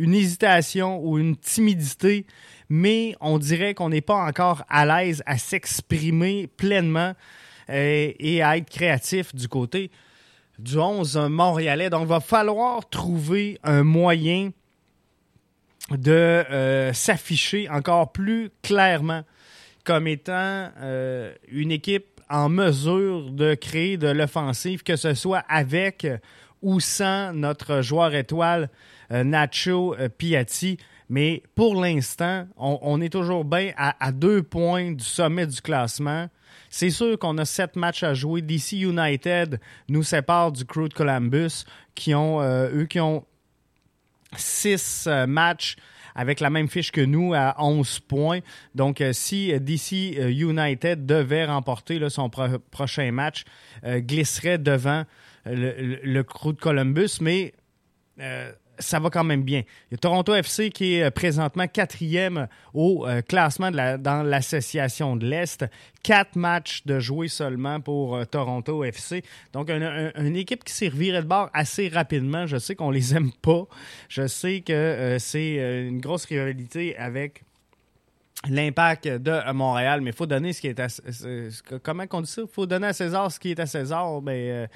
une 0.00 0.14
hésitation 0.14 0.98
ou 1.04 1.18
une 1.18 1.36
timidité, 1.36 2.26
mais 2.70 3.14
on 3.20 3.38
dirait 3.38 3.74
qu'on 3.74 3.90
n'est 3.90 4.00
pas 4.00 4.24
encore 4.24 4.64
à 4.68 4.86
l'aise 4.86 5.22
à 5.26 5.36
s'exprimer 5.36 6.46
pleinement 6.56 7.12
euh, 7.68 8.12
et 8.18 8.42
à 8.42 8.56
être 8.56 8.70
créatif 8.70 9.34
du 9.34 9.46
côté 9.46 9.90
du 10.58 10.78
11 10.78 11.16
montréalais. 11.30 11.90
Donc, 11.90 12.02
il 12.02 12.08
va 12.08 12.20
falloir 12.20 12.88
trouver 12.88 13.58
un 13.62 13.82
moyen 13.82 14.50
de 15.90 16.12
euh, 16.12 16.92
s'afficher 16.94 17.68
encore 17.68 18.12
plus 18.12 18.50
clairement 18.62 19.22
comme 19.84 20.06
étant 20.06 20.70
euh, 20.80 21.34
une 21.48 21.72
équipe 21.72 22.20
en 22.30 22.48
mesure 22.48 23.30
de 23.32 23.54
créer 23.54 23.98
de 23.98 24.08
l'offensive, 24.08 24.82
que 24.82 24.96
ce 24.96 25.12
soit 25.14 25.44
avec 25.48 26.06
ou 26.62 26.80
sans 26.80 27.32
notre 27.32 27.82
joueur 27.82 28.14
étoile 28.14 28.70
Nacho 29.10 29.96
Piatti. 30.18 30.78
Mais 31.08 31.42
pour 31.56 31.74
l'instant, 31.74 32.46
on, 32.56 33.00
est 33.00 33.08
toujours 33.08 33.44
bien 33.44 33.72
à, 33.76 34.12
deux 34.12 34.44
points 34.44 34.92
du 34.92 35.04
sommet 35.04 35.46
du 35.46 35.60
classement. 35.60 36.28
C'est 36.68 36.90
sûr 36.90 37.18
qu'on 37.18 37.36
a 37.38 37.44
sept 37.44 37.74
matchs 37.74 38.04
à 38.04 38.14
jouer. 38.14 38.42
DC 38.42 38.72
United 38.72 39.58
nous 39.88 40.04
sépare 40.04 40.52
du 40.52 40.64
crew 40.64 40.88
de 40.88 40.94
Columbus, 40.94 41.64
qui 41.96 42.14
ont, 42.14 42.40
eux, 42.40 42.86
qui 42.88 43.00
ont 43.00 43.24
six 44.36 45.06
euh, 45.06 45.26
matchs 45.26 45.76
avec 46.14 46.40
la 46.40 46.50
même 46.50 46.68
fiche 46.68 46.90
que 46.90 47.00
nous 47.00 47.34
à 47.34 47.54
11 47.58 48.00
points. 48.00 48.40
Donc, 48.74 49.00
euh, 49.00 49.12
si 49.12 49.52
euh, 49.52 49.58
DC 49.58 49.92
United 49.92 51.06
devait 51.06 51.44
remporter 51.44 52.00
son 52.10 52.28
prochain 52.70 53.12
match, 53.12 53.44
glisserait 53.84 54.58
devant 54.58 55.04
le, 55.46 56.22
crew 56.22 56.52
de 56.52 56.60
Columbus, 56.60 57.18
mais 57.20 57.54
ça 58.80 58.98
va 58.98 59.10
quand 59.10 59.24
même 59.24 59.42
bien. 59.42 59.62
Il 59.90 59.92
y 59.92 59.94
a 59.94 59.98
Toronto 59.98 60.34
FC 60.34 60.70
qui 60.70 60.94
est 60.94 61.04
euh, 61.04 61.10
présentement 61.10 61.66
quatrième 61.68 62.48
au 62.74 63.06
euh, 63.06 63.22
classement 63.22 63.70
dans 63.70 64.22
l'association 64.26 65.16
de 65.16 65.26
l'Est. 65.26 65.64
Quatre 66.02 66.36
matchs 66.36 66.84
de 66.86 66.98
jouer 66.98 67.28
seulement 67.28 67.80
pour 67.80 68.16
euh, 68.16 68.24
Toronto 68.24 68.82
FC. 68.84 69.22
Donc, 69.52 69.70
une 69.70 70.36
équipe 70.36 70.64
qui 70.64 70.72
servirait 70.72 71.22
de 71.22 71.26
bord 71.26 71.50
assez 71.52 71.88
rapidement. 71.88 72.46
Je 72.46 72.56
sais 72.56 72.74
qu'on 72.74 72.90
les 72.90 73.14
aime 73.14 73.30
pas. 73.42 73.64
Je 74.08 74.26
sais 74.26 74.62
que 74.62 75.16
c'est 75.18 75.86
une 75.86 76.00
grosse 76.00 76.24
rivalité 76.24 76.96
avec 76.96 77.42
l'impact 78.48 79.06
de 79.06 79.52
Montréal, 79.52 80.00
mais 80.00 80.10
il 80.10 80.16
faut 80.16 80.26
donner 80.26 80.52
ce 80.52 80.60
qui 80.60 80.68
est 80.68 80.80
à 80.80 80.86
comment 81.82 82.04
on 82.10 82.20
dit 82.22 82.30
ça? 82.30 82.42
Faut 82.50 82.66
donner 82.66 82.86
à 82.88 82.92
César 82.92 83.30
ce 83.30 83.38
qui 83.38 83.50
est 83.50 83.60
à 83.60 83.66
César. 83.66 84.22
Mais 84.22 84.50
euh, 84.50 84.66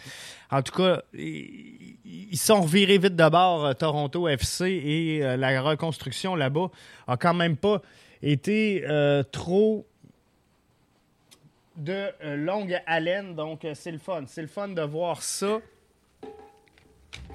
en 0.50 0.62
tout 0.62 0.74
cas, 0.74 1.02
ils 1.14 2.36
sont 2.36 2.62
revirés 2.62 2.98
vite 2.98 3.16
de 3.16 3.28
bord, 3.28 3.64
euh, 3.64 3.72
Toronto 3.72 4.28
FC, 4.28 4.66
et 4.66 5.24
euh, 5.24 5.36
la 5.36 5.62
reconstruction 5.62 6.34
là-bas 6.34 6.70
a 7.06 7.16
quand 7.16 7.34
même 7.34 7.56
pas 7.56 7.80
été 8.22 8.84
trop 9.32 9.86
de 11.76 12.06
longue 12.36 12.80
haleine. 12.86 13.34
Donc, 13.34 13.66
c'est 13.74 13.90
le 13.90 13.98
fun. 13.98 14.24
C'est 14.26 14.42
le 14.42 14.48
fun 14.48 14.68
de 14.68 14.82
voir 14.82 15.22
ça 15.22 15.60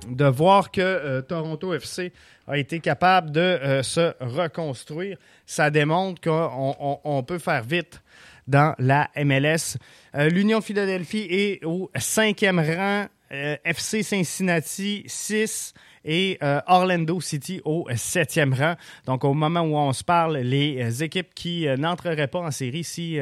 de 0.08 0.26
voir 0.26 0.72
que 0.72 1.22
Toronto 1.22 1.74
FC 1.74 2.14
a 2.48 2.58
été 2.58 2.80
capable 2.80 3.32
de 3.32 3.82
se 3.84 4.14
reconstruire. 4.20 5.18
Ça 5.46 5.70
démontre 5.70 6.22
qu'on 6.22 7.24
peut 7.24 7.40
faire 7.40 7.64
vite 7.64 8.02
dans 8.50 8.74
la 8.80 9.10
MLS. 9.16 9.78
Euh, 10.16 10.28
L'Union 10.30 10.60
Philadelphie 10.60 11.28
est 11.30 11.64
au 11.64 11.92
cinquième 11.96 12.60
rang, 12.60 13.06
euh, 13.32 13.56
FC 13.64 14.02
Cincinnati 14.02 15.04
6 15.06 15.74
et 16.04 16.40
euh, 16.42 16.60
Orlando 16.66 17.22
City 17.22 17.62
au 17.64 17.88
septième 17.96 18.54
rang. 18.54 18.74
Donc 19.06 19.24
au 19.24 19.36
moment 19.36 19.62
où 19.62 19.78
on 19.78 19.94
se 19.94 20.04
parle, 20.04 20.38
les 20.38 21.04
équipes 21.04 21.34
qui 21.36 21.68
n'entreraient 21.78 22.28
pas 22.28 22.40
en 22.40 22.52
série 22.52 22.84
si 22.84 23.20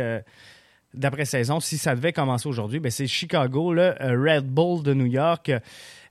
d'après-saison, 0.93 1.59
si 1.59 1.77
ça 1.77 1.93
devait 1.95 2.13
commencer 2.13 2.47
aujourd'hui, 2.47 2.79
ben 2.79 2.89
c'est 2.89 3.07
Chicago, 3.07 3.73
le 3.73 3.93
Red 3.99 4.45
Bull 4.45 4.81
de 4.81 4.93
New 4.93 5.05
York, 5.05 5.51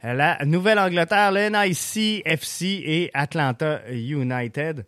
la 0.03 0.45
Nouvelle-Angleterre, 0.45 1.33
le 1.33 1.49
NIC 1.49 2.23
FC 2.25 2.67
et 2.67 3.11
Atlanta 3.15 3.81
United. 3.91 4.85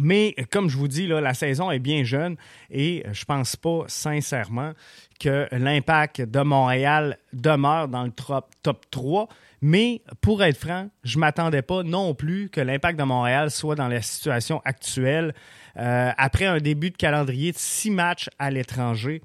Mais 0.00 0.34
comme 0.50 0.68
je 0.68 0.76
vous 0.76 0.88
dis, 0.88 1.06
là, 1.06 1.20
la 1.20 1.34
saison 1.34 1.70
est 1.70 1.78
bien 1.78 2.02
jeune 2.02 2.36
et 2.70 3.04
je 3.12 3.24
pense 3.24 3.54
pas 3.54 3.84
sincèrement 3.86 4.72
que 5.20 5.46
l'impact 5.52 6.22
de 6.22 6.40
Montréal 6.40 7.18
demeure 7.32 7.88
dans 7.88 8.02
le 8.02 8.10
top, 8.10 8.50
top 8.62 8.90
3. 8.90 9.28
Mais 9.62 10.02
pour 10.20 10.42
être 10.42 10.58
franc, 10.58 10.88
je 11.04 11.16
ne 11.16 11.20
m'attendais 11.20 11.62
pas 11.62 11.84
non 11.84 12.14
plus 12.14 12.50
que 12.50 12.60
l'impact 12.60 12.98
de 12.98 13.04
Montréal 13.04 13.50
soit 13.50 13.76
dans 13.76 13.88
la 13.88 14.02
situation 14.02 14.60
actuelle 14.64 15.32
euh, 15.76 16.10
après 16.18 16.46
un 16.46 16.58
début 16.58 16.90
de 16.90 16.96
calendrier 16.96 17.52
de 17.52 17.58
six 17.58 17.90
matchs 17.90 18.28
à 18.38 18.50
l'étranger. 18.50 19.22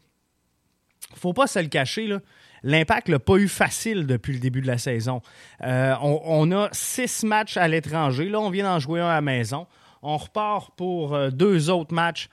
faut 1.16 1.34
pas 1.34 1.48
se 1.48 1.60
le 1.60 1.68
cacher, 1.68 2.08
là. 2.08 2.20
L'impact 2.64 3.10
l'a 3.10 3.20
pas 3.20 3.38
eu 3.38 3.48
facile 3.48 4.06
depuis 4.06 4.34
le 4.34 4.40
début 4.40 4.62
de 4.62 4.68
la 4.68 4.78
saison. 4.78 5.22
Euh, 5.64 5.96
on, 6.02 6.52
a 6.52 6.70
six 6.72 7.24
matchs 7.24 7.58
à 7.58 7.68
l'étranger. 7.68 8.30
Là, 8.30 8.40
on 8.40 8.50
vient 8.50 8.66
d'en 8.66 8.80
jouer 8.80 9.00
un 9.00 9.08
à 9.08 9.16
la 9.16 9.22
maison. 9.22 9.68
On 10.02 10.18
repart 10.18 10.76
pour 10.76 11.16
euh, 11.16 11.30
deux 11.30 11.70
autres 11.70 11.94
matchs 11.94 12.30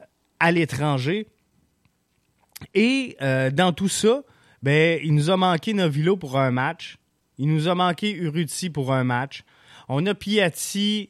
euh, 0.00 0.04
à 0.40 0.52
l'étranger. 0.52 1.28
Et 2.74 3.16
dans 3.20 3.72
tout 3.72 3.88
ça, 3.88 4.22
ben, 4.64 4.98
il 5.04 5.14
nous 5.14 5.30
a 5.30 5.36
manqué 5.36 5.74
Novilo 5.74 6.16
pour 6.16 6.40
un 6.40 6.50
match. 6.50 6.98
Il 7.36 7.46
nous 7.54 7.68
a 7.68 7.76
manqué 7.76 8.12
Uruti 8.12 8.68
pour 8.68 8.92
un 8.92 9.04
match. 9.04 9.44
On 9.88 10.04
a 10.06 10.14
Piatti 10.14 11.08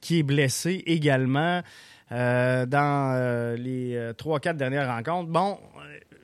qui 0.00 0.18
est 0.18 0.22
blessé 0.22 0.84
également 0.86 1.62
dans 2.08 3.56
les 3.58 4.12
trois, 4.16 4.38
quatre 4.38 4.58
dernières 4.58 4.86
rencontres. 4.86 5.28
Bon, 5.28 5.58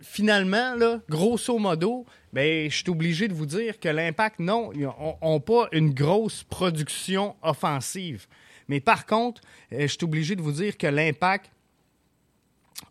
finalement, 0.07 0.77
grosso 1.09 1.59
modo, 1.59 2.07
ben, 2.33 2.71
je 2.71 2.77
suis 2.77 2.91
obligé 2.91 3.29
de 3.29 3.35
vous 3.35 3.47
dire 3.47 3.79
que 3.81 3.89
l'impact, 3.89 4.39
non, 4.41 4.73
ils 4.73 4.83
n'ont 4.83 5.41
pas 5.41 5.69
une 5.73 5.93
grosse 5.93 6.43
production 6.45 7.35
offensive. 7.43 8.27
Mais 8.69 8.81
par 8.81 9.07
contre, 9.07 9.43
euh, 9.73 9.83
je 9.83 9.87
suis 9.87 10.05
obligé 10.05 10.37
de 10.37 10.43
vous 10.43 10.53
dire 10.53 10.77
que 10.77 10.87
l'impact 10.87 11.51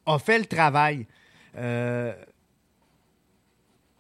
a 0.05 0.19
fait 0.19 0.39
le 0.39 0.45
travail 0.45 1.05
euh, 1.57 2.13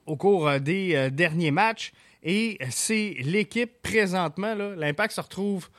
au 0.05 0.15
cours 0.15 0.47
euh, 0.47 0.59
des 0.59 1.09
derniers 1.11 1.51
matchs. 1.51 1.93
Et 2.23 2.57
c'est 2.71 3.15
l'équipe 3.19 3.81
présentement, 3.81 4.55
l'impact 4.55 5.13
se 5.13 5.21
retrouve 5.21 5.69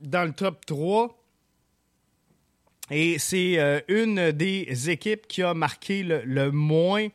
dans 0.00 0.24
le 0.24 0.32
top 0.32 0.64
3. 0.64 1.21
Et 2.90 3.18
c'est 3.18 3.84
une 3.88 4.32
des 4.32 4.90
équipes 4.90 5.26
qui 5.26 5.42
a 5.42 5.54
marqué 5.54 6.02
le, 6.02 6.50
moins 6.50 7.08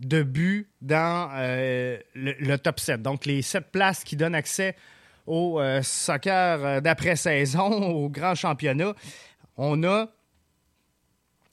de 0.00 0.22
buts 0.22 0.68
dans 0.80 1.30
le, 1.36 1.98
le, 2.14 2.56
top 2.56 2.80
7. 2.80 3.02
Donc 3.02 3.26
les 3.26 3.42
7 3.42 3.70
places 3.70 4.02
qui 4.02 4.16
donnent 4.16 4.34
accès 4.34 4.74
au 5.26 5.60
euh, 5.60 5.82
soccer 5.82 6.64
euh, 6.64 6.80
d'après-saison, 6.80 7.70
au 8.04 8.08
grand 8.08 8.34
championnat. 8.34 8.94
On 9.56 9.82
a 9.84 10.08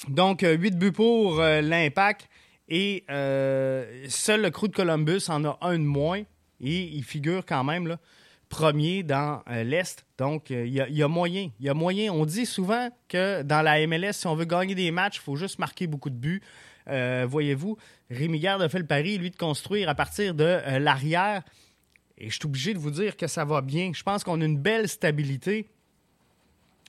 donc 0.07 0.41
8 0.41 0.45
euh, 0.45 0.57
buts 0.77 0.91
pour 0.91 1.39
l'impact 1.39 2.27
et 2.67 3.03
seul 3.09 4.41
le 4.41 4.49
Crew 4.49 4.67
de 4.67 4.75
Columbus 4.75 5.23
en 5.27 5.43
a 5.43 5.57
un 5.61 5.77
de 5.77 5.83
moins 5.83 6.23
et 6.61 6.81
il 6.83 7.03
figure 7.03 7.45
quand 7.45 7.63
même 7.63 7.87
là, 7.87 7.99
premier 8.51 9.01
dans 9.01 9.41
l'Est. 9.47 10.05
Donc, 10.17 10.51
il 10.51 10.67
y, 10.67 11.03
a 11.03 11.07
moyen. 11.07 11.49
Il 11.59 11.65
y 11.65 11.69
a 11.69 11.73
moyen. 11.73 12.13
On 12.13 12.25
dit 12.25 12.45
souvent 12.45 12.89
que 13.07 13.41
dans 13.41 13.61
la 13.61 13.85
MLS, 13.87 14.13
si 14.13 14.27
on 14.27 14.35
veut 14.35 14.45
gagner 14.45 14.75
des 14.75 14.91
matchs, 14.91 15.17
il 15.17 15.21
faut 15.21 15.35
juste 15.35 15.57
marquer 15.57 15.87
beaucoup 15.87 16.09
de 16.09 16.15
buts. 16.15 16.41
Voyez-vous, 16.85 17.77
Rémi 18.11 18.39
Garde 18.39 18.61
a 18.61 18.69
fait 18.69 18.79
le 18.79 18.85
pari, 18.85 19.17
lui, 19.17 19.31
de 19.31 19.35
construire 19.35 19.89
à 19.89 19.95
partir 19.95 20.35
de 20.35 20.59
l'arrière. 20.77 21.41
Et 22.17 22.29
je 22.29 22.35
suis 22.35 22.45
obligé 22.45 22.75
de 22.75 22.79
vous 22.79 22.91
dire 22.91 23.17
que 23.17 23.25
ça 23.25 23.45
va 23.45 23.61
bien. 23.61 23.91
Je 23.95 24.03
pense 24.03 24.23
qu'on 24.23 24.39
a 24.41 24.45
une 24.45 24.59
belle 24.59 24.87
stabilité 24.87 25.67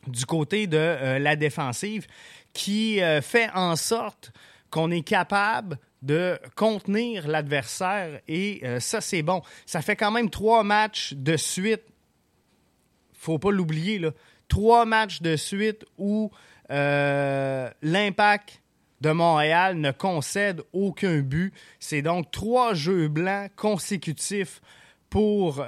du 0.06 0.26
côté 0.26 0.66
de 0.66 0.76
euh, 0.76 1.18
la 1.18 1.36
défensive 1.36 2.06
qui 2.52 3.00
euh, 3.00 3.22
fait 3.22 3.48
en 3.54 3.76
sorte 3.76 4.32
qu'on 4.70 4.90
est 4.90 5.02
capable 5.02 5.78
de 6.02 6.38
contenir 6.56 7.26
l'adversaire 7.28 8.20
et 8.28 8.60
euh, 8.64 8.80
ça 8.80 9.00
c'est 9.00 9.22
bon. 9.22 9.42
Ça 9.66 9.80
fait 9.82 9.96
quand 9.96 10.10
même 10.10 10.30
trois 10.30 10.62
matchs 10.64 11.14
de 11.14 11.36
suite. 11.36 11.82
Faut 13.14 13.38
pas 13.38 13.50
l'oublier. 13.50 14.00
Trois 14.48 14.84
matchs 14.84 15.22
de 15.22 15.36
suite 15.36 15.84
où 15.96 16.30
l'impact 16.68 18.62
de 19.02 19.10
Montréal 19.10 19.76
ne 19.76 19.90
concède 19.90 20.62
aucun 20.72 21.20
but. 21.20 21.52
C'est 21.78 22.02
donc 22.02 22.30
trois 22.30 22.72
jeux 22.72 23.08
blancs 23.08 23.50
consécutifs 23.56 24.62
pour 25.10 25.62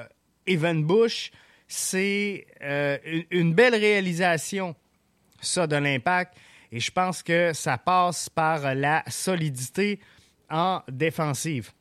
Evan 0.47 0.85
Bush, 0.85 1.31
c'est 1.69 2.47
euh, 2.63 2.99
une 3.31 3.55
belle 3.55 3.75
réalisation, 3.75 4.75
ça, 5.41 5.67
de 5.67 5.77
l'impact. 5.77 6.35
Et 6.73 6.81
je 6.81 6.91
pense 6.91 7.23
que 7.23 7.53
ça 7.53 7.79
passe 7.79 8.29
par 8.29 8.75
la 8.75 9.05
solidité 9.09 10.01
en 10.55 10.83
défensive. 10.89 11.73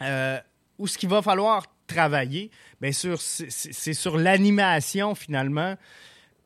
Euh, 0.00 0.38
où 0.78 0.86
ce 0.86 0.96
qu'il 0.96 1.08
va 1.08 1.22
falloir 1.22 1.64
travailler, 1.86 2.50
bien 2.80 2.92
sûr, 2.92 3.20
c'est 3.20 3.94
sur 3.94 4.18
l'animation 4.18 5.14
finalement 5.14 5.74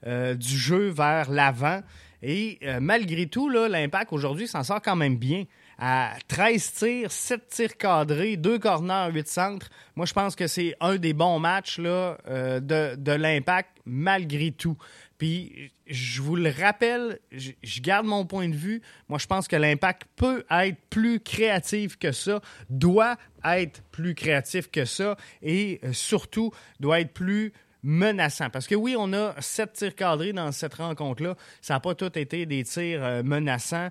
euh, 0.06 0.34
du 0.34 0.56
jeu 0.56 0.88
vers 0.88 1.30
l'avant. 1.30 1.82
Et 2.22 2.58
malgré 2.80 3.26
tout, 3.26 3.48
l'impact 3.48 4.12
aujourd'hui 4.12 4.46
s'en 4.46 4.62
sort 4.62 4.82
quand 4.82 4.94
même 4.94 5.16
bien 5.16 5.46
à 5.80 6.12
13 6.28 6.72
tirs, 6.74 7.10
7 7.10 7.48
tirs 7.48 7.76
cadrés, 7.76 8.36
2 8.36 8.58
corners, 8.58 9.08
8 9.12 9.28
centres. 9.28 9.70
Moi, 9.96 10.04
je 10.04 10.12
pense 10.12 10.36
que 10.36 10.46
c'est 10.46 10.76
un 10.80 10.96
des 10.96 11.14
bons 11.14 11.38
matchs 11.38 11.78
là, 11.78 12.18
euh, 12.28 12.60
de, 12.60 12.94
de 12.96 13.12
l'impact 13.12 13.70
malgré 13.86 14.50
tout. 14.52 14.76
Puis, 15.20 15.70
je 15.86 16.22
vous 16.22 16.34
le 16.34 16.50
rappelle, 16.50 17.18
je 17.30 17.80
garde 17.82 18.06
mon 18.06 18.24
point 18.24 18.48
de 18.48 18.56
vue. 18.56 18.80
Moi, 19.10 19.18
je 19.18 19.26
pense 19.26 19.48
que 19.48 19.56
l'impact 19.56 20.04
peut 20.16 20.46
être 20.50 20.78
plus 20.88 21.20
créatif 21.20 21.98
que 21.98 22.10
ça, 22.10 22.40
doit 22.70 23.18
être 23.44 23.82
plus 23.92 24.14
créatif 24.14 24.70
que 24.70 24.86
ça 24.86 25.18
et 25.42 25.78
euh, 25.84 25.92
surtout 25.92 26.52
doit 26.80 27.00
être 27.00 27.12
plus 27.12 27.52
menaçant. 27.82 28.48
Parce 28.48 28.66
que 28.66 28.74
oui, 28.74 28.96
on 28.98 29.12
a 29.12 29.38
sept 29.42 29.74
tirs 29.74 29.94
cadrés 29.94 30.32
dans 30.32 30.52
cette 30.52 30.72
rencontre-là. 30.72 31.36
Ça 31.60 31.74
n'a 31.74 31.80
pas 31.80 31.94
tout 31.94 32.18
été 32.18 32.46
des 32.46 32.64
tirs 32.64 33.04
euh, 33.04 33.22
menaçants 33.22 33.90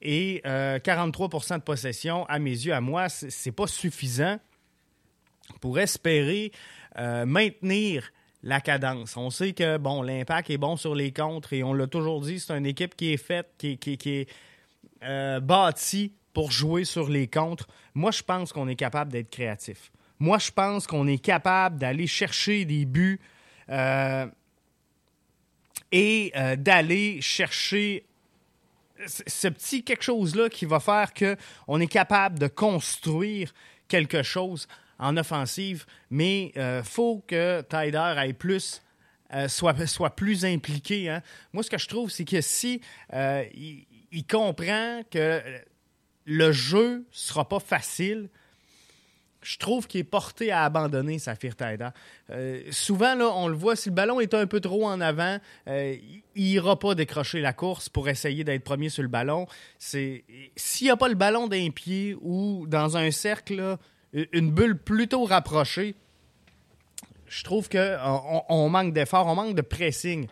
et 0.00 0.40
43% 0.46 0.46
euh, 0.46 1.56
de 1.58 1.62
possession, 1.62 2.24
à 2.24 2.38
mes 2.38 2.52
yeux, 2.52 2.72
à 2.72 2.80
moi, 2.80 3.10
c'est 3.10 3.52
pas 3.52 3.66
suffisant 3.66 4.40
pour 5.60 5.78
espérer 5.78 6.52
euh, 6.98 7.26
maintenir 7.26 8.10
la 8.42 8.60
cadence. 8.60 9.16
On 9.16 9.30
sait 9.30 9.52
que 9.52 9.76
bon, 9.76 10.02
l'impact 10.02 10.50
est 10.50 10.58
bon 10.58 10.76
sur 10.76 10.94
les 10.94 11.12
contres 11.12 11.52
et 11.52 11.62
on 11.62 11.72
l'a 11.72 11.86
toujours 11.86 12.20
dit, 12.20 12.40
c'est 12.40 12.56
une 12.56 12.66
équipe 12.66 12.96
qui 12.96 13.12
est 13.12 13.16
faite, 13.16 13.52
qui, 13.58 13.78
est 13.84 14.28
euh, 15.02 15.40
bâtie 15.40 16.12
pour 16.32 16.50
jouer 16.50 16.84
sur 16.84 17.08
les 17.08 17.26
contres. 17.26 17.68
Moi, 17.94 18.10
je 18.10 18.22
pense 18.22 18.52
qu'on 18.52 18.68
est 18.68 18.76
capable 18.76 19.12
d'être 19.12 19.30
créatif. 19.30 19.90
Moi, 20.18 20.38
je 20.38 20.50
pense 20.50 20.86
qu'on 20.86 21.06
est 21.06 21.18
capable 21.18 21.78
d'aller 21.78 22.06
chercher 22.06 22.64
des 22.64 22.84
buts 22.84 23.20
et 25.92 26.32
d'aller 26.58 27.20
chercher 27.20 28.04
ce 29.06 29.48
petit 29.48 29.82
quelque 29.82 30.02
chose-là 30.02 30.48
qui 30.48 30.64
va 30.64 30.80
faire 30.80 31.12
qu'on 31.14 31.80
est 31.80 31.86
capable 31.86 32.38
de 32.38 32.48
construire 32.48 33.52
quelque 33.88 34.22
chose 34.22 34.66
en 35.00 35.16
offensive, 35.16 35.86
mais 36.10 36.52
euh, 36.56 36.82
faut 36.84 37.24
que 37.26 37.62
Tyder 37.62 37.96
aille 37.96 38.34
plus. 38.34 38.82
Euh, 39.32 39.46
soit, 39.46 40.10
plus 40.16 40.44
impliqué. 40.44 41.08
Hein. 41.08 41.22
Moi, 41.52 41.62
ce 41.62 41.70
que 41.70 41.78
je 41.78 41.86
trouve, 41.86 42.10
c'est 42.10 42.24
que 42.24 42.40
si 42.40 42.80
euh, 43.12 43.44
il, 43.54 44.26
comprend 44.26 45.02
que 45.08 45.40
le 46.24 46.50
jeu 46.50 47.06
sera 47.12 47.48
pas 47.48 47.60
facile, 47.60 48.28
je 49.40 49.56
trouve 49.56 49.86
qu'il 49.86 50.00
est 50.00 50.04
porté 50.04 50.50
à 50.50 50.64
abandonner 50.64 51.20
Safir 51.20 51.54
Taïda. 51.54 51.94
souvent, 52.72 53.14
là, 53.14 53.30
on 53.36 53.46
le 53.46 53.54
voit, 53.54 53.76
si 53.76 53.90
le 53.90 53.94
ballon 53.94 54.18
est 54.18 54.34
un 54.34 54.48
peu 54.48 54.60
trop 54.60 54.84
en 54.84 55.00
avant, 55.00 55.38
il 55.68 56.22
n'ira 56.34 56.76
pas 56.76 56.96
décrocher 56.96 57.40
la 57.40 57.52
course 57.52 57.88
pour 57.88 58.08
essayer 58.08 58.42
d'être 58.42 58.64
premier 58.64 58.88
sur 58.88 59.04
le 59.04 59.08
ballon. 59.08 59.46
S'il 59.78 60.24
n'y 60.82 60.90
a 60.90 60.96
pas 60.96 61.08
le 61.08 61.14
ballon 61.14 61.46
d'un 61.46 61.70
pied 61.70 62.16
ou 62.20 62.66
dans 62.66 62.96
un 62.96 63.12
cercle, 63.12 63.78
une 64.12 64.50
bulle 64.50 64.76
plutôt 64.76 65.24
rapprochée, 65.24 65.94
je 67.26 67.44
trouve 67.44 67.68
qu'on 67.68 68.42
on 68.48 68.68
manque 68.68 68.92
d'effort, 68.92 69.26
on 69.26 69.34
manque 69.34 69.54
de 69.54 69.62
pressing 69.62 70.26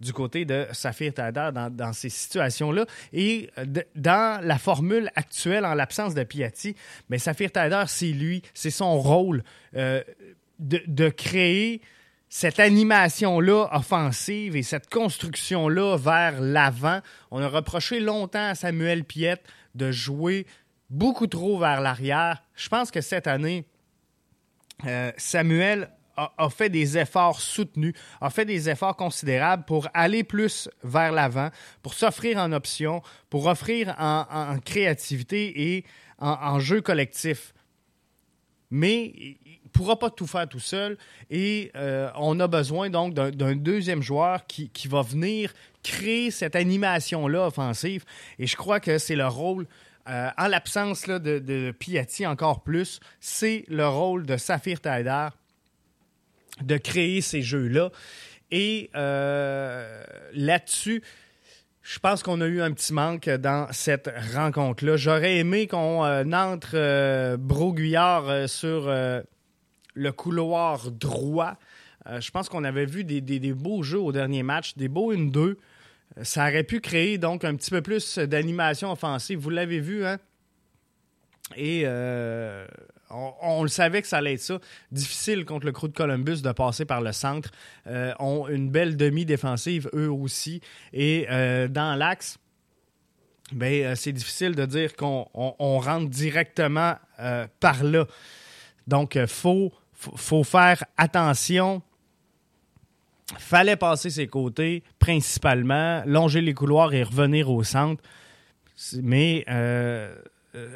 du 0.00 0.12
côté 0.12 0.44
de 0.44 0.66
Safir 0.72 1.14
Tada 1.14 1.50
dans, 1.50 1.92
ces 1.92 2.08
situations-là. 2.08 2.86
Et 3.12 3.50
dans 3.94 4.44
la 4.44 4.58
formule 4.58 5.10
actuelle, 5.16 5.64
en 5.64 5.74
l'absence 5.74 6.14
de 6.14 6.22
Piatti, 6.22 6.76
mais 7.08 7.18
Safir 7.18 7.50
Tada, 7.50 7.86
c'est 7.86 8.06
lui, 8.06 8.42
c'est 8.54 8.70
son 8.70 8.98
rôle 9.00 9.42
euh, 9.76 10.02
de, 10.58 11.08
créer 11.08 11.80
cette 12.28 12.60
animation-là 12.60 13.68
offensive 13.72 14.56
et 14.56 14.62
cette 14.62 14.90
construction-là 14.90 15.96
vers 15.96 16.40
l'avant. 16.40 17.00
On 17.30 17.40
a 17.40 17.48
reproché 17.48 18.00
longtemps 18.00 18.50
à 18.50 18.54
Samuel 18.54 19.04
Piette 19.04 19.44
de 19.74 19.90
jouer 19.90 20.46
beaucoup 20.90 21.26
trop 21.26 21.58
vers 21.58 21.80
l'arrière. 21.80 22.42
Je 22.54 22.68
pense 22.68 22.90
que 22.90 23.00
cette 23.00 23.26
année, 23.26 23.64
euh, 24.86 25.12
Samuel 25.16 25.90
a, 26.16 26.48
fait 26.50 26.68
des 26.68 26.96
efforts 26.98 27.40
soutenus, 27.40 27.94
a 28.20 28.30
fait 28.30 28.44
des 28.44 28.68
efforts 28.70 28.96
considérables 28.96 29.64
pour 29.64 29.88
aller 29.94 30.24
plus 30.24 30.68
vers 30.82 31.12
l'avant, 31.12 31.50
pour 31.82 31.94
s'offrir 31.94 32.38
en 32.38 32.52
option, 32.52 33.02
pour 33.30 33.46
offrir 33.46 33.94
en, 33.98 34.58
créativité 34.64 35.74
et 35.74 35.84
en, 36.18 36.60
jeu 36.60 36.80
collectif. 36.80 37.52
Mais 38.70 39.12
il 39.16 39.60
ne 39.64 39.68
pourra 39.70 39.98
pas 39.98 40.10
tout 40.10 40.26
faire 40.26 40.48
tout 40.48 40.60
seul 40.60 40.96
et 41.30 41.70
euh, 41.76 42.10
on 42.16 42.38
a 42.40 42.46
besoin 42.46 42.90
donc 42.90 43.14
d'un 43.14 43.56
deuxième 43.56 44.02
joueur 44.02 44.46
qui, 44.46 44.88
va 44.88 45.02
venir 45.02 45.52
créer 45.82 46.30
cette 46.30 46.56
animation-là 46.56 47.46
offensive. 47.46 48.04
Et 48.38 48.46
je 48.46 48.56
crois 48.56 48.80
que 48.80 48.98
c'est 48.98 49.16
le 49.16 49.26
rôle 49.26 49.66
euh, 50.08 50.28
en 50.36 50.48
l'absence 50.48 51.06
de, 51.06 51.70
Piatti 51.78 52.26
encore 52.26 52.62
plus, 52.62 53.00
c'est 53.20 53.64
le 53.68 53.88
rôle 53.88 54.26
de 54.26 54.36
Saphir 54.36 54.80
Taider 54.80 55.28
de 56.62 56.76
créer 56.76 57.20
ces 57.20 57.42
jeux-là. 57.42 57.90
Et 58.50 58.90
euh, 58.94 60.04
là-dessus, 60.34 61.02
je 61.82 61.98
pense 61.98 62.22
qu'on 62.22 62.40
a 62.40 62.46
eu 62.46 62.60
un 62.60 62.72
petit 62.72 62.92
manque 62.92 63.28
dans 63.28 63.66
cette 63.72 64.12
rencontre-là. 64.34 64.96
J'aurais 64.96 65.38
aimé 65.38 65.66
qu'on 65.66 66.04
euh, 66.04 66.24
entre 66.32 67.36
Broguillard 67.36 68.48
sur 68.48 68.88
le 68.88 70.12
couloir 70.12 70.90
droit. 70.90 71.56
je 72.06 72.30
pense 72.30 72.48
qu'on 72.50 72.64
avait 72.64 72.86
vu 72.86 73.04
des, 73.04 73.20
des, 73.20 73.52
beaux 73.52 73.82
jeux 73.82 74.00
au 74.00 74.12
dernier 74.12 74.42
match, 74.42 74.76
des 74.76 74.88
beaux 74.88 75.14
1-2. 75.14 75.56
Ça 76.22 76.48
aurait 76.48 76.64
pu 76.64 76.80
créer 76.80 77.18
donc 77.18 77.44
un 77.44 77.54
petit 77.56 77.70
peu 77.70 77.82
plus 77.82 78.18
d'animation 78.18 78.92
offensive. 78.92 79.38
Vous 79.38 79.50
l'avez 79.50 79.80
vu, 79.80 80.04
hein? 80.04 80.18
Et 81.56 81.86
on, 83.10 83.62
le 83.62 83.68
savait 83.68 84.02
que 84.02 84.08
ça 84.08 84.18
allait 84.18 84.34
être 84.34 84.40
ça. 84.40 84.58
Difficile 84.90 85.44
contre 85.44 85.66
le 85.66 85.72
crew 85.72 85.88
de 85.88 85.92
Columbus 85.92 86.42
de 86.42 86.52
passer 86.52 86.84
par 86.84 87.00
le 87.00 87.12
centre. 87.12 87.50
Euh, 87.86 88.12
ont 88.18 88.48
une 88.48 88.70
belle 88.70 88.96
demi-défensive, 88.96 89.88
eux 89.94 90.10
aussi. 90.10 90.60
Et 90.92 91.26
euh, 91.30 91.68
dans 91.68 91.94
l'axe, 91.94 92.38
ben, 93.52 93.84
euh, 93.84 93.94
c'est 93.94 94.12
difficile 94.12 94.54
de 94.54 94.64
dire 94.66 94.96
qu'on 94.96 95.28
rentre 95.32 96.08
directement 96.08 96.96
par 97.60 97.84
là. 97.84 98.06
Donc, 98.86 99.14
il 99.14 99.26
faut, 99.26 99.72
faut, 99.94 100.44
faire 100.44 100.84
attention. 100.96 101.82
Fallait 103.38 103.76
passer 103.76 104.10
ses 104.10 104.26
côtés, 104.26 104.82
principalement, 104.98 106.02
longer 106.06 106.40
les 106.40 106.54
couloirs 106.54 106.92
et 106.92 107.02
revenir 107.02 107.50
au 107.50 107.62
centre. 107.64 108.02
Mais 109.02 109.44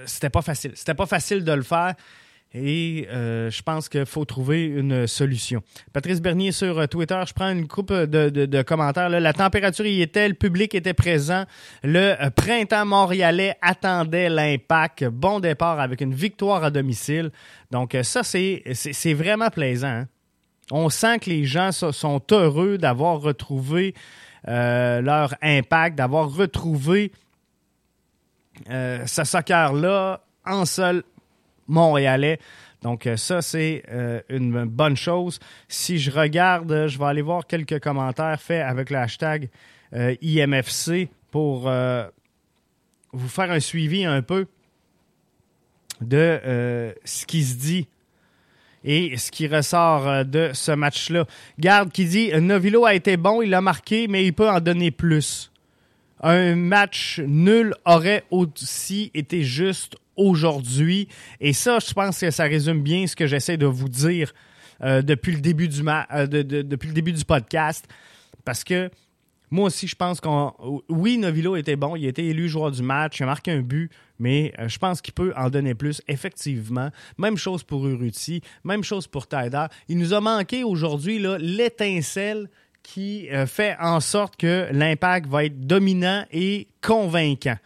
c'était 0.06 0.30
pas 0.30 0.42
facile. 0.42 0.72
C'était 0.74 0.94
pas 0.94 1.06
facile 1.06 1.44
de 1.44 1.52
le 1.52 1.62
faire. 1.62 1.94
Et 2.54 3.06
euh, 3.10 3.50
je 3.50 3.62
pense 3.62 3.90
qu'il 3.90 4.06
faut 4.06 4.24
trouver 4.24 4.64
une 4.64 5.06
solution. 5.06 5.62
Patrice 5.92 6.22
Bernier 6.22 6.50
sur 6.50 6.78
euh, 6.78 6.86
Twitter, 6.86 7.20
je 7.26 7.34
prends 7.34 7.50
une 7.50 7.68
coupe 7.68 7.92
de, 7.92 8.62
commentaires. 8.62 9.10
La 9.10 9.32
température 9.34 9.84
y 9.84 10.00
était, 10.00 10.28
le 10.28 10.34
public 10.34 10.74
était 10.74 10.94
présent. 10.94 11.44
Le 11.82 12.14
euh, 12.20 12.30
printemps 12.30 12.86
montréalais 12.86 13.54
attendait 13.60 14.30
l'impact. 14.30 15.04
Bon 15.04 15.40
départ 15.40 15.78
avec 15.78 16.00
une 16.00 16.14
victoire 16.14 16.64
à 16.64 16.70
domicile. 16.70 17.30
Donc 17.70 17.94
ça, 18.02 18.22
c'est 18.22 19.14
vraiment 19.14 19.50
plaisant. 19.50 19.88
Hein. 19.88 20.08
On 20.70 20.88
sent 20.90 21.18
que 21.20 21.30
les 21.30 21.44
gens 21.44 21.72
sont 21.72 22.22
heureux 22.30 22.78
d'avoir 22.78 23.20
retrouvé 23.20 23.94
leur 24.46 25.34
impact, 25.42 25.96
d'avoir 25.96 26.32
retrouvé 26.32 27.12
ce 28.68 29.22
soccer-là 29.24 30.20
en 30.44 30.64
seul 30.64 31.02
montréalais. 31.68 32.38
Donc 32.82 33.06
euh, 33.06 33.16
ça, 33.16 33.42
c'est 33.42 33.82
euh, 33.90 34.20
une 34.28 34.64
bonne 34.64 34.96
chose. 34.96 35.38
Si 35.68 35.98
je 35.98 36.10
regarde, 36.10 36.86
je 36.88 36.98
vais 36.98 37.04
aller 37.04 37.22
voir 37.22 37.46
quelques 37.46 37.80
commentaires 37.80 38.40
faits 38.40 38.62
avec 38.62 38.90
le 38.90 38.98
hashtag 38.98 39.48
euh, 39.94 40.14
IMFC 40.22 41.08
pour 41.30 41.70
vous 43.12 43.28
faire 43.28 43.50
un 43.50 43.60
suivi 43.60 44.04
un 44.04 44.22
peu 44.22 44.46
de 46.00 46.94
ce 47.04 47.26
qui 47.26 47.42
se 47.42 47.56
dit 47.56 47.88
et 48.88 49.18
ce 49.18 49.30
qui 49.30 49.46
ressort 49.46 50.24
de 50.24 50.50
ce 50.54 50.72
match-là. 50.72 51.26
Garde 51.58 51.92
qui 51.92 52.06
dit 52.06 52.32
Novilo 52.40 52.86
a 52.86 52.94
été 52.94 53.18
bon, 53.18 53.42
il 53.42 53.50
l'a 53.50 53.60
marqué, 53.60 54.08
mais 54.08 54.24
il 54.24 54.32
peut 54.32 54.48
en 54.48 54.60
donner 54.60 54.90
plus. 54.90 55.52
Un 56.22 56.56
match 56.56 57.20
nul 57.20 57.74
aurait 57.84 58.24
aussi 58.30 59.10
été 59.12 59.42
juste 59.42 59.96
aujourd'hui. 60.16 61.06
Et 61.38 61.52
ça, 61.52 61.78
je 61.86 61.92
pense 61.92 62.18
que 62.18 62.30
ça 62.30 62.44
résume 62.44 62.82
bien 62.82 63.06
ce 63.06 63.14
que 63.14 63.26
j'essaie 63.26 63.58
de 63.58 63.66
vous 63.66 63.90
dire 63.90 64.32
euh, 64.82 65.02
depuis, 65.02 65.32
le 65.32 65.40
début 65.40 65.68
du 65.68 65.82
euh, 65.86 66.26
depuis 66.26 66.88
le 66.88 66.94
début 66.94 67.12
du 67.12 67.24
podcast. 67.26 67.86
Parce 68.44 68.64
que 68.64 68.90
moi 69.50 69.66
aussi, 69.66 69.86
je 69.86 69.96
pense 69.96 70.20
qu'on. 70.20 70.52
Oui, 70.88 71.18
Novilo 71.18 71.56
était 71.56 71.76
bon, 71.76 71.96
il 71.96 72.06
a 72.06 72.08
été 72.08 72.26
élu 72.26 72.48
joueur 72.48 72.70
du 72.70 72.82
match, 72.82 73.20
il 73.20 73.22
a 73.22 73.26
marqué 73.26 73.52
un 73.52 73.60
but, 73.60 73.90
mais 74.18 74.52
euh, 74.58 74.68
je 74.68 74.78
pense 74.78 75.00
qu'il 75.00 75.14
peut 75.14 75.32
en 75.36 75.50
donner 75.50 75.74
plus, 75.74 76.02
effectivement. 76.08 76.90
Même 77.18 77.36
chose 77.36 77.62
pour 77.62 77.86
Uruti, 77.86 78.42
même 78.64 78.84
chose 78.84 79.06
pour 79.06 79.26
Taida. 79.26 79.68
Il 79.88 79.98
nous 79.98 80.12
a 80.12 80.20
manqué 80.20 80.64
aujourd'hui 80.64 81.20
l'étincelle 81.38 82.48
qui 82.82 83.28
fait 83.46 83.76
en 83.80 84.00
sorte 84.00 84.36
que 84.36 84.68
l'impact 84.72 85.26
va 85.28 85.44
être 85.44 85.60
dominant 85.60 86.24
et 86.32 86.68
convaincant. 86.80 87.58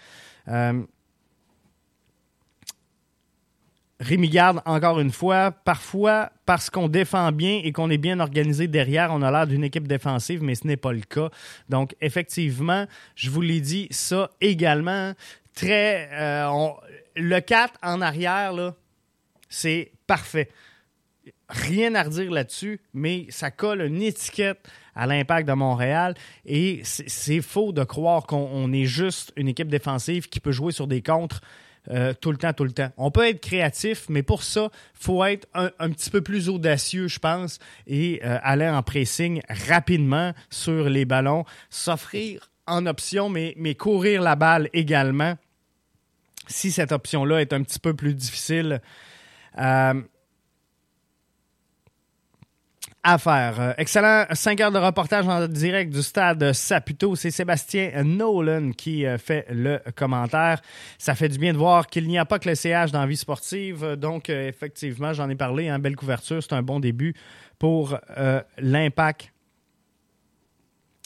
Rémi 4.03 4.29
Garde, 4.29 4.61
encore 4.67 4.99
une 4.99 5.13
fois, 5.13 5.53
parfois, 5.53 6.33
parce 6.45 6.71
qu'on 6.71 6.89
défend 6.89 7.31
bien 7.31 7.61
et 7.63 7.71
qu'on 7.71 7.89
est 7.89 7.99
bien 7.99 8.19
organisé 8.19 8.67
derrière, 8.67 9.11
on 9.13 9.23
a 9.23 9.31
l'air 9.31 9.47
d'une 9.47 9.63
équipe 9.63 9.87
défensive, 9.87 10.43
mais 10.43 10.57
ce 10.57 10.67
n'est 10.67 10.77
pas 10.77 10.93
le 10.93 11.03
cas. 11.03 11.31
Donc, 11.69 11.95
effectivement, 12.01 12.87
je 13.15 13.31
vous 13.31 13.41
l'ai 13.41 13.61
dit, 13.61 13.87
ça 13.91 14.31
également, 14.41 15.13
très. 15.55 16.09
Euh, 16.15 16.69
le 17.15 17.39
4 17.39 17.75
en 17.85 18.01
arrière, 18.01 18.75
c'est 19.49 19.93
parfait. 20.09 20.49
Rien 21.49 21.95
à 21.95 22.03
redire 22.03 22.33
là-dessus, 22.33 22.81
mais 22.95 23.27
ça 23.29 23.53
colle 23.53 23.83
une 23.83 24.03
étiquette 24.03 24.67
à 24.97 25.07
l'impact 25.07 25.47
de 25.47 25.53
Montréal. 25.53 26.15
Et 26.45 26.81
c'est 26.85 27.41
faux 27.41 27.71
de 27.71 27.85
croire 27.85 28.27
qu'on 28.27 28.73
est 28.73 28.87
juste 28.87 29.33
une 29.37 29.47
équipe 29.47 29.69
défensive 29.69 30.29
qui 30.29 30.41
peut 30.41 30.51
jouer 30.51 30.73
sur 30.73 30.89
des 30.89 31.03
contres 31.03 31.41
euh, 31.91 32.15
tout 32.21 32.31
le 32.31 32.37
temps, 32.37 32.53
tout 32.53 32.65
le 32.65 32.73
temps. 32.73 32.91
On 32.97 33.11
peut 33.11 33.29
être 33.29 33.41
créatif, 33.41 34.07
mais 34.09 34.23
pour 34.23 34.43
ça, 34.43 34.71
il 34.73 35.05
faut 35.05 35.25
être 35.25 35.49
un, 35.55 35.91
petit 35.91 36.11
peu 36.11 36.21
plus 36.21 36.49
audacieux, 36.49 37.09
je 37.09 37.19
pense, 37.19 37.59
et 37.87 38.21
euh, 38.25 38.39
aller 38.43 38.69
en 38.69 38.83
pressing 38.83 39.41
rapidement 39.49 40.33
sur 40.49 40.89
les 40.89 41.05
ballons, 41.05 41.45
s'offrir 41.71 42.51
en 42.67 42.87
option, 42.87 43.29
mais, 43.29 43.75
courir 43.75 44.23
la 44.23 44.37
balle 44.37 44.69
également, 44.73 45.37
si 46.47 46.71
cette 46.71 46.93
option-là 46.93 47.41
est 47.41 47.53
un 47.53 47.63
petit 47.63 47.81
peu 47.81 47.95
plus 47.95 48.15
difficile. 48.15 48.81
Euh, 49.59 50.01
à 53.05 53.19
faire. 53.19 53.61
Euh, 53.61 53.73
excellent 53.79 54.27
5 54.33 54.61
heures 54.61 54.73
de 54.73 54.79
reportage 54.79 55.27
en 55.27 55.47
direct 55.49 55.93
du 55.93 56.03
stade 56.03 56.53
Saputo. 56.53 57.17
C'est 57.17 57.31
Sébastien 57.31 57.91
Nolan 58.05 58.71
qui 58.73 59.05
euh, 59.07 59.19
fait 59.19 59.47
le 59.51 59.81
commentaire. 59.97 60.61
Ça 60.99 61.15
fait 61.15 61.29
du 61.29 61.39
bien 61.39 61.53
de 61.53 61.59
voir 61.59 61.89
qu'il 61.89 62.07
n'y 62.07 62.19
a 62.19 62.25
pas 62.25 62.39
que 62.39 62.49
le 62.49 62.55
CH 62.55 62.93
dans 62.93 63.01
la 63.01 63.07
vie 63.07 63.17
sportive. 63.17 63.97
Donc, 63.97 64.31
euh, 64.31 64.49
effectivement, 64.49 65.13
j'en 65.13 65.29
ai 65.29 65.35
parlé. 65.35 65.69
Hein, 65.69 65.79
belle 65.79 65.97
couverture. 65.97 66.43
C'est 66.43 66.53
un 66.53 66.63
bon 66.63 66.81
début 66.81 67.15
pour 67.59 67.97
l'impact 68.59 69.33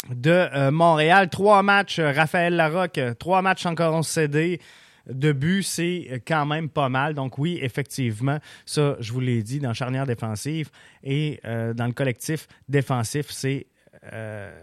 de 0.09 0.71
Montréal. 0.71 1.29
Trois 1.29 1.63
matchs, 1.63 2.01
Raphaël 2.01 2.57
Larocque. 2.57 2.99
Trois 3.19 3.43
matchs 3.43 3.67
encore 3.67 4.03
CD. 4.05 4.59
De 5.09 5.33
buts, 5.33 5.63
c'est 5.63 6.23
quand 6.27 6.47
même 6.47 6.69
pas 6.69 6.89
mal. 6.89 7.15
Donc 7.15 7.39
oui, 7.39 7.59
effectivement, 7.63 8.39
ça, 8.65 8.97
je 9.01 9.13
vous 9.13 9.21
l'ai 9.21 9.43
dit, 9.43 9.59
dans 9.59 9.75
charnière 9.75 10.07
défensive 10.07 10.71
et 11.03 11.41
euh, 11.45 11.75
dans 11.75 11.87
le 11.87 11.93
collectif 11.93 12.49
défensif, 12.69 13.27
c'est... 13.31 13.67
Euh, 14.13 14.63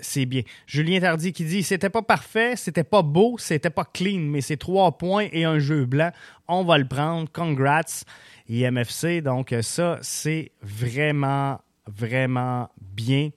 c'est 0.00 0.26
bien. 0.26 0.42
Julien 0.66 1.00
Tardy 1.00 1.32
qui 1.32 1.44
dit 1.44 1.62
c'était 1.62 1.88
pas 1.88 2.02
parfait, 2.02 2.56
c'était 2.56 2.84
pas 2.84 3.00
beau, 3.00 3.36
c'était 3.38 3.70
pas 3.70 3.84
clean, 3.84 4.18
mais 4.18 4.40
c'est 4.40 4.56
trois 4.56 4.98
points 4.98 5.28
et 5.32 5.44
un 5.44 5.60
jeu 5.60 5.86
blanc. 5.86 6.10
On 6.46 6.64
va 6.64 6.76
le 6.76 6.86
prendre. 6.86 7.30
Congrats, 7.32 8.04
IMFC. 8.48 9.22
Donc, 9.22 9.54
ça, 9.62 9.98
c'est 10.02 10.50
vraiment, 10.60 11.60
vraiment 11.86 12.68
bien. 12.80 13.30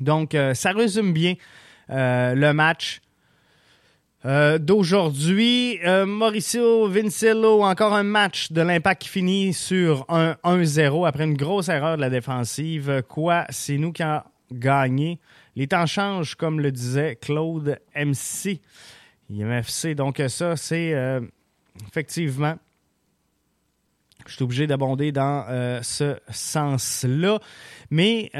Donc, 0.00 0.34
euh, 0.34 0.54
ça 0.54 0.72
résume 0.72 1.12
bien 1.12 1.34
euh, 1.90 2.34
le 2.34 2.52
match 2.52 3.00
euh, 4.24 4.58
d'aujourd'hui. 4.58 5.78
Mauricio 6.06 6.88
Vincello, 6.88 7.62
encore 7.62 7.94
un 7.94 8.02
match 8.02 8.52
de 8.52 8.62
l'impact 8.62 9.02
qui 9.02 9.08
finit 9.08 9.52
sur 9.52 10.04
un 10.08 10.36
1-0 10.44 11.06
après 11.06 11.24
une 11.24 11.36
grosse 11.36 11.68
erreur 11.68 11.96
de 11.96 12.00
la 12.00 12.10
défensive. 12.10 13.02
Quoi, 13.08 13.44
c'est 13.50 13.76
nous 13.76 13.92
qui 13.92 14.02
avons 14.02 14.22
gagné. 14.50 15.20
Les 15.56 15.66
temps 15.66 15.86
changent, 15.86 16.34
comme 16.34 16.60
le 16.60 16.72
disait 16.72 17.16
Claude 17.20 17.78
MC. 17.94 18.60
IMFC, 19.30 19.94
donc 19.94 20.22
ça, 20.28 20.56
c'est 20.56 20.94
effectivement 21.88 22.56
je 24.26 24.34
suis 24.34 24.42
obligé 24.42 24.66
d'abonder 24.66 25.12
dans 25.12 25.44
ce 25.82 26.18
sens-là. 26.30 27.40
Mais 27.90 28.30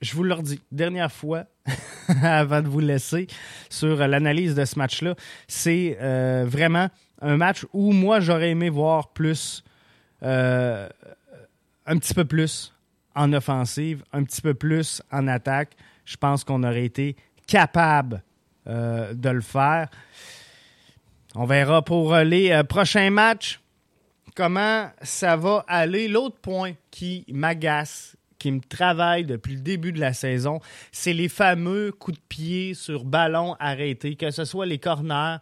je 0.00 0.14
vous 0.14 0.22
le 0.22 0.34
redis, 0.34 0.60
dernière 0.70 1.12
fois, 1.12 1.44
avant 2.22 2.62
de 2.62 2.68
vous 2.68 2.80
laisser 2.80 3.26
sur 3.68 3.96
l'analyse 4.06 4.54
de 4.54 4.64
ce 4.64 4.78
match-là, 4.78 5.14
c'est 5.48 5.98
euh, 6.00 6.44
vraiment 6.46 6.88
un 7.20 7.36
match 7.36 7.64
où 7.72 7.92
moi, 7.92 8.20
j'aurais 8.20 8.50
aimé 8.50 8.68
voir 8.68 9.08
plus, 9.12 9.64
euh, 10.22 10.88
un 11.86 11.98
petit 11.98 12.14
peu 12.14 12.24
plus 12.24 12.74
en 13.14 13.32
offensive, 13.32 14.04
un 14.12 14.24
petit 14.24 14.42
peu 14.42 14.54
plus 14.54 15.02
en 15.10 15.26
attaque. 15.26 15.72
Je 16.04 16.16
pense 16.16 16.44
qu'on 16.44 16.62
aurait 16.62 16.84
été 16.84 17.16
capable 17.46 18.22
euh, 18.66 19.14
de 19.14 19.30
le 19.30 19.40
faire. 19.40 19.88
On 21.34 21.44
verra 21.44 21.82
pour 21.82 22.14
les 22.16 22.62
prochains 22.68 23.10
matchs 23.10 23.60
comment 24.34 24.90
ça 25.02 25.36
va 25.36 25.64
aller. 25.66 26.08
L'autre 26.08 26.38
point 26.40 26.72
qui 26.90 27.24
m'agace, 27.28 28.16
qui 28.38 28.52
me 28.52 28.60
travaille 28.60 29.24
depuis 29.24 29.54
le 29.54 29.60
début 29.60 29.92
de 29.92 30.00
la 30.00 30.12
saison, 30.12 30.60
c'est 30.92 31.12
les 31.12 31.28
fameux 31.28 31.92
coups 31.92 32.18
de 32.18 32.22
pied 32.28 32.74
sur 32.74 33.04
ballon 33.04 33.56
arrêté, 33.58 34.16
que 34.16 34.30
ce 34.30 34.44
soit 34.44 34.66
les 34.66 34.78
corners, 34.78 35.38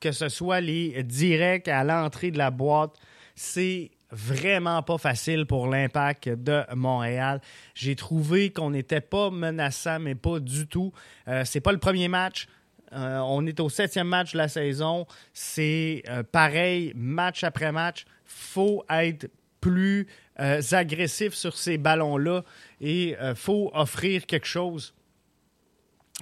que 0.00 0.12
ce 0.12 0.28
soit 0.28 0.60
les 0.60 1.02
directs 1.02 1.68
à 1.68 1.84
l'entrée 1.84 2.30
de 2.30 2.38
la 2.38 2.50
boîte. 2.50 2.94
C'est 3.34 3.90
vraiment 4.10 4.82
pas 4.82 4.98
facile 4.98 5.46
pour 5.46 5.66
l'impact 5.66 6.28
de 6.28 6.62
Montréal. 6.74 7.40
J'ai 7.74 7.96
trouvé 7.96 8.50
qu'on 8.50 8.70
n'était 8.70 9.00
pas 9.00 9.30
menaçant, 9.30 9.98
mais 9.98 10.14
pas 10.14 10.40
du 10.40 10.66
tout. 10.66 10.92
Euh, 11.28 11.42
c'est 11.44 11.60
pas 11.60 11.72
le 11.72 11.78
premier 11.78 12.08
match. 12.08 12.46
Euh, 12.92 13.18
on 13.18 13.44
est 13.46 13.58
au 13.60 13.68
septième 13.68 14.08
match 14.08 14.32
de 14.32 14.38
la 14.38 14.48
saison. 14.48 15.06
C'est 15.32 16.02
euh, 16.08 16.22
pareil, 16.22 16.92
match 16.94 17.42
après 17.44 17.72
match. 17.72 18.04
faut 18.24 18.84
être 18.88 19.28
plus 19.60 20.06
euh, 20.40 20.60
agressif 20.72 21.32
sur 21.34 21.56
ces 21.56 21.78
ballons-là 21.78 22.42
et 22.80 23.10
il 23.10 23.14
euh, 23.16 23.34
faut 23.36 23.70
offrir 23.72 24.26
quelque 24.26 24.46
chose. 24.46 24.92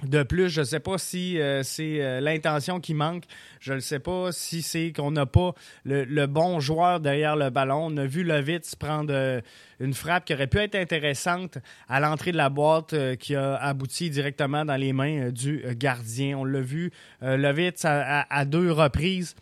De 0.03 0.21
plus, 0.21 0.49
je 0.49 0.61
ne 0.61 0.65
sais 0.65 0.79
pas 0.79 0.97
si 0.97 1.39
euh, 1.39 1.63
c'est 1.63 2.19
l'intention 2.19 2.79
qui 2.79 2.93
manque. 2.93 3.23
Je 3.59 3.73
ne 3.73 3.79
sais 3.79 3.99
pas 3.99 4.31
si 4.31 4.61
c'est 4.61 4.91
qu'on 4.91 5.11
n'a 5.11 5.25
pas 5.25 5.53
le, 5.83 6.25
bon 6.25 6.59
joueur 6.59 6.99
derrière 6.99 7.35
le 7.35 7.49
ballon. 7.49 7.87
On 7.91 7.97
a 7.97 8.05
vu 8.05 8.23
Lovitz 8.23 8.75
prendre 8.75 9.41
une 9.79 9.93
frappe 9.93 10.25
qui 10.25 10.33
aurait 10.33 10.47
pu 10.47 10.57
être 10.57 10.75
intéressante 10.75 11.57
à 11.87 11.99
l'entrée 11.99 12.31
de 12.31 12.37
la 12.37 12.49
boîte 12.49 12.95
qui 13.17 13.35
a 13.35 13.55
abouti 13.55 14.09
directement 14.09 14.65
dans 14.65 14.75
les 14.75 14.93
mains 14.93 15.29
du 15.29 15.63
gardien. 15.75 16.39
On 16.39 16.43
l'a 16.43 16.61
vu, 16.61 16.91
Lovitz 17.21 17.85
à, 17.85 18.45
deux 18.45 18.71
reprises. 18.71 19.35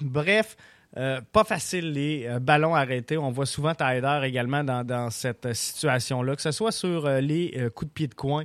Bref, 0.00 0.56
euh, 0.96 1.20
pas 1.32 1.44
facile 1.44 1.92
les 1.92 2.26
euh, 2.26 2.40
ballons 2.40 2.74
arrêtés. 2.74 3.16
On 3.16 3.30
voit 3.30 3.46
souvent 3.46 3.74
Tyler 3.74 4.22
également 4.24 4.64
dans, 4.64 5.10
cette 5.10 5.52
situation-là, 5.54 6.34
que 6.34 6.42
ce 6.42 6.50
soit 6.50 6.72
sur 6.72 7.06
euh, 7.06 7.20
les 7.20 7.68
coups 7.74 7.88
de 7.90 7.94
pied 7.94 8.06
de 8.08 8.14
coin. 8.14 8.44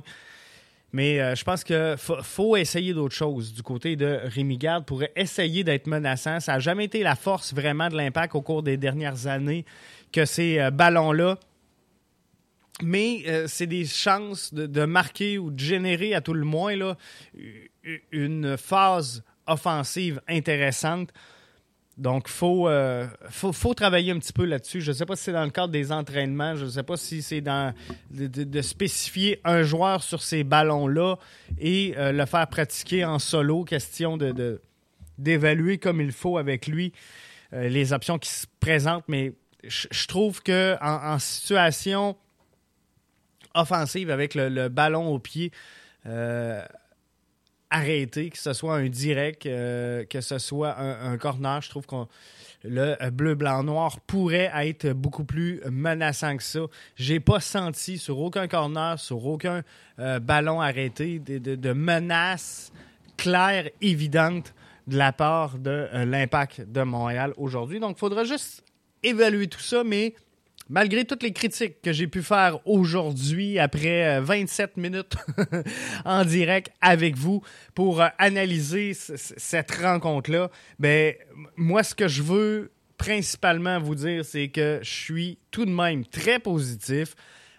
Mais 0.92 1.34
je 1.36 1.44
pense 1.44 1.62
qu'il 1.62 1.96
faut, 1.98 2.56
essayer 2.56 2.94
d'autres 2.94 3.14
choses 3.14 3.52
du 3.52 3.62
côté 3.62 3.96
de 3.96 4.20
Rémi 4.24 4.56
Garde 4.56 4.86
pour 4.86 5.02
essayer 5.14 5.62
d'être 5.62 5.88
menaçant. 5.88 6.40
Ça 6.40 6.52
n'a 6.52 6.58
jamais 6.58 6.86
été 6.86 7.02
la 7.02 7.16
force 7.16 7.52
vraiment 7.52 7.88
de 7.88 7.96
l'impact 7.96 8.34
au 8.34 8.40
cours 8.40 8.62
des 8.62 8.78
dernières 8.78 9.26
années 9.26 9.66
que 10.10 10.24
ces 10.24 10.70
ballons-là. 10.70 11.38
Mais 12.82 13.24
c'est 13.46 13.66
des 13.66 13.84
chances 13.84 14.54
de, 14.54 14.66
de, 14.66 14.84
marquer 14.86 15.36
ou 15.36 15.50
de 15.50 15.58
générer 15.58 16.14
à 16.14 16.22
tout 16.22 16.34
le 16.34 16.44
moins 16.44 16.76
là, 16.76 16.96
une 18.10 18.56
phase 18.56 19.22
offensive 19.46 20.22
intéressante. 20.28 21.12
Donc, 21.96 22.28
il 22.28 22.44
euh, 22.44 23.06
faut, 23.30 23.52
faut, 23.52 23.72
travailler 23.72 24.12
un 24.12 24.18
petit 24.18 24.34
peu 24.34 24.44
là-dessus. 24.44 24.82
Je 24.82 24.90
ne 24.90 24.96
sais 24.96 25.06
pas 25.06 25.16
si 25.16 25.24
c'est 25.24 25.32
dans 25.32 25.44
le 25.44 25.50
cadre 25.50 25.72
des 25.72 25.92
entraînements, 25.92 26.54
je 26.54 26.66
ne 26.66 26.70
sais 26.70 26.82
pas 26.82 26.98
si 26.98 27.22
c'est 27.22 27.40
dans 27.40 27.74
de, 28.10 28.62
spécifier 28.62 29.40
un 29.44 29.62
joueur 29.62 30.02
sur 30.02 30.22
ces 30.22 30.44
ballons-là 30.44 31.16
et 31.58 31.94
euh, 31.96 32.12
le 32.12 32.26
faire 32.26 32.46
pratiquer 32.48 33.06
en 33.06 33.18
solo, 33.18 33.64
question 33.64 34.18
de, 34.18 34.60
d'évaluer 35.16 35.78
comme 35.78 36.02
il 36.02 36.12
faut 36.12 36.36
avec 36.36 36.66
lui 36.66 36.92
euh, 37.54 37.68
les 37.68 37.94
options 37.94 38.18
qui 38.18 38.28
se 38.28 38.46
présentent. 38.60 39.04
Mais 39.08 39.32
je, 39.64 40.06
trouve 40.06 40.42
que 40.42 40.76
en, 40.82 41.18
situation 41.18 42.14
offensive 43.54 44.10
avec 44.10 44.34
le, 44.34 44.68
ballon 44.68 45.08
au 45.08 45.18
pied, 45.18 45.50
arrêter, 47.70 48.30
que 48.30 48.38
ce 48.38 48.52
soit 48.52 48.76
un 48.76 48.88
direct, 48.88 49.46
euh, 49.46 50.04
que 50.04 50.20
ce 50.20 50.38
soit 50.38 50.78
un, 50.78 51.16
corner. 51.18 51.60
Je 51.62 51.70
trouve 51.70 51.86
que 51.86 51.96
le 52.64 53.10
bleu, 53.10 53.34
blanc, 53.34 53.62
noir 53.62 54.00
pourrait 54.00 54.50
être 54.54 54.92
beaucoup 54.92 55.24
plus 55.24 55.60
menaçant 55.70 56.36
que 56.36 56.42
ça. 56.42 56.60
J'ai 56.96 57.20
pas 57.20 57.40
senti 57.40 57.98
sur 57.98 58.18
aucun 58.18 58.48
corner, 58.48 58.98
sur 58.98 59.24
aucun 59.26 59.62
euh, 59.98 60.18
ballon 60.18 60.60
arrêté 60.60 61.18
de, 61.18 61.38
de, 61.38 61.72
menace 61.72 62.72
claire, 63.16 63.68
évidente 63.80 64.54
de 64.86 64.96
la 64.96 65.12
part 65.12 65.58
de 65.58 65.88
euh, 65.92 66.04
l'impact 66.04 66.60
de 66.60 66.82
Montréal 66.82 67.32
aujourd'hui. 67.36 67.80
Donc, 67.80 67.96
il 67.96 68.00
faudra 68.00 68.24
juste 68.24 68.62
évaluer 69.02 69.46
tout 69.48 69.60
ça, 69.60 69.84
mais 69.84 70.14
malgré 70.68 71.04
toutes 71.04 71.22
les 71.22 71.32
critiques 71.32 71.80
que 71.82 71.92
j'ai 71.92 72.06
pu 72.06 72.22
faire 72.22 72.58
aujourd'hui, 72.66 73.58
après 73.58 74.20
27 74.20 74.72
euh, 74.76 74.80
minutes 74.80 75.16
en 76.04 76.24
direct 76.24 76.72
avec 76.80 77.16
vous 77.16 77.42
pour 77.74 78.00
euh, 78.00 78.08
analyser 78.18 78.92
cette 78.94 79.70
rencontre-là, 79.70 80.50
ben, 80.78 81.14
moi, 81.56 81.82
ce 81.82 81.94
que 81.94 82.08
je 82.08 82.22
veux 82.22 82.72
principalement 82.98 83.78
vous 83.78 83.94
dire, 83.94 84.24
c'est 84.24 84.48
que 84.48 84.80
je 84.82 84.90
suis 84.90 85.38
tout 85.50 85.64
de 85.64 85.70
même 85.70 86.04
très 86.06 86.38
positif. 86.38 87.14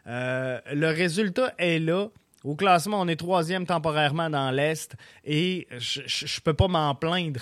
Euh, 0.08 0.60
le 0.74 0.88
résultat 0.88 1.54
est 1.58 1.80
là. 1.80 2.08
Au 2.43 2.56
classement, 2.56 3.02
on 3.02 3.08
est 3.08 3.17
troisième 3.17 3.65
temporairement 3.65 4.30
dans 4.30 4.52
l'Est 4.52 4.96
et 5.26 5.67
je 5.78 6.02
ne 6.02 6.41
peux 6.43 6.54
pas 6.54 6.67
m'en 6.67 6.96
plaindre 6.96 7.41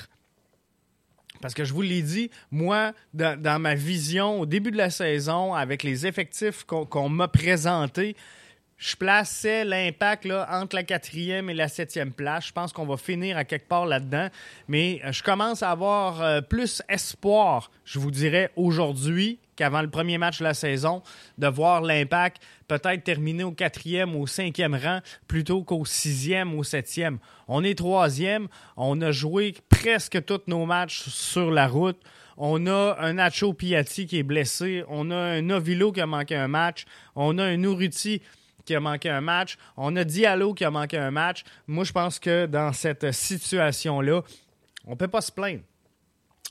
parce 1.41 1.53
que 1.53 1.63
je 1.63 1.73
vous 1.73 1.81
l'ai 1.81 2.01
dit, 2.01 2.29
moi, 2.51 2.93
dans, 3.13 3.61
ma 3.61 3.75
vision 3.75 4.39
au 4.39 4.45
début 4.45 4.71
de 4.71 4.77
la 4.77 4.89
saison, 4.89 5.53
avec 5.53 5.83
les 5.83 6.05
effectifs 6.07 6.63
qu'on 6.65 7.09
m'a 7.09 7.27
présentés, 7.27 8.15
je 8.77 8.95
plaçais 8.95 9.63
l'impact 9.63 10.27
entre 10.49 10.75
la 10.75 10.83
quatrième 10.83 11.49
et 11.49 11.53
la 11.53 11.67
septième 11.67 12.11
place. 12.11 12.47
Je 12.47 12.51
pense 12.51 12.73
qu'on 12.73 12.85
va 12.85 12.97
finir 12.97 13.37
à 13.37 13.45
quelque 13.45 13.67
part 13.67 13.85
là-dedans. 13.85 14.27
Mais 14.67 15.01
euh, 15.05 15.11
je 15.13 15.23
commence 15.23 15.63
à 15.63 15.71
avoir 15.71 16.21
euh, 16.21 16.41
plus 16.41 16.81
espoir, 16.89 17.71
je 17.85 17.99
vous 17.99 18.11
dirais, 18.11 18.51
aujourd'hui 18.55 19.39
qu'avant 19.55 19.81
le 19.81 19.89
premier 19.89 20.17
match 20.17 20.39
de 20.39 20.43
la 20.43 20.53
saison, 20.53 21.01
de 21.37 21.47
voir 21.47 21.81
l'impact 21.81 22.41
peut-être 22.67 23.03
terminer 23.03 23.43
au 23.43 23.51
quatrième 23.51 24.15
ou 24.15 24.23
au 24.23 24.27
cinquième 24.27 24.75
rang 24.75 24.99
plutôt 25.27 25.63
qu'au 25.63 25.85
sixième 25.85 26.53
ou 26.53 26.59
au 26.59 26.63
septième. 26.63 27.19
On 27.47 27.63
est 27.63 27.77
troisième. 27.77 28.47
On 28.77 29.01
a 29.01 29.11
joué 29.11 29.55
presque 29.69 30.23
tous 30.25 30.41
nos 30.47 30.65
matchs 30.65 31.07
sur 31.09 31.51
la 31.51 31.67
route. 31.67 31.99
On 32.37 32.67
a 32.67 32.97
un 32.99 33.13
Nacho 33.13 33.53
Piatti 33.53 34.07
qui 34.07 34.19
est 34.19 34.23
blessé. 34.23 34.83
On 34.89 35.09
a 35.11 35.15
un 35.15 35.41
Novilo 35.41 35.91
qui 35.91 36.01
a 36.01 36.05
manqué 36.05 36.35
un 36.35 36.47
match. 36.47 36.85
On 37.15 37.37
a 37.37 37.43
un 37.43 37.61
Uruti 37.63 38.21
qui 38.65 38.75
a 38.75 38.79
manqué 38.79 39.09
un 39.09 39.21
match. 39.21 39.57
On 39.77 39.95
a 39.95 40.03
Diallo 40.03 40.53
qui 40.53 40.65
a 40.65 40.71
manqué 40.71 40.97
un 40.97 41.11
match. 41.11 41.43
Moi, 41.67 41.85
je 41.85 41.93
pense 41.93 42.19
que 42.19 42.45
dans 42.45 42.73
cette 42.73 43.11
situation-là, 43.11 44.21
on 44.85 44.91
ne 44.91 44.95
peut 44.95 45.07
pas 45.07 45.21
se 45.21 45.31
plaindre. 45.31 45.61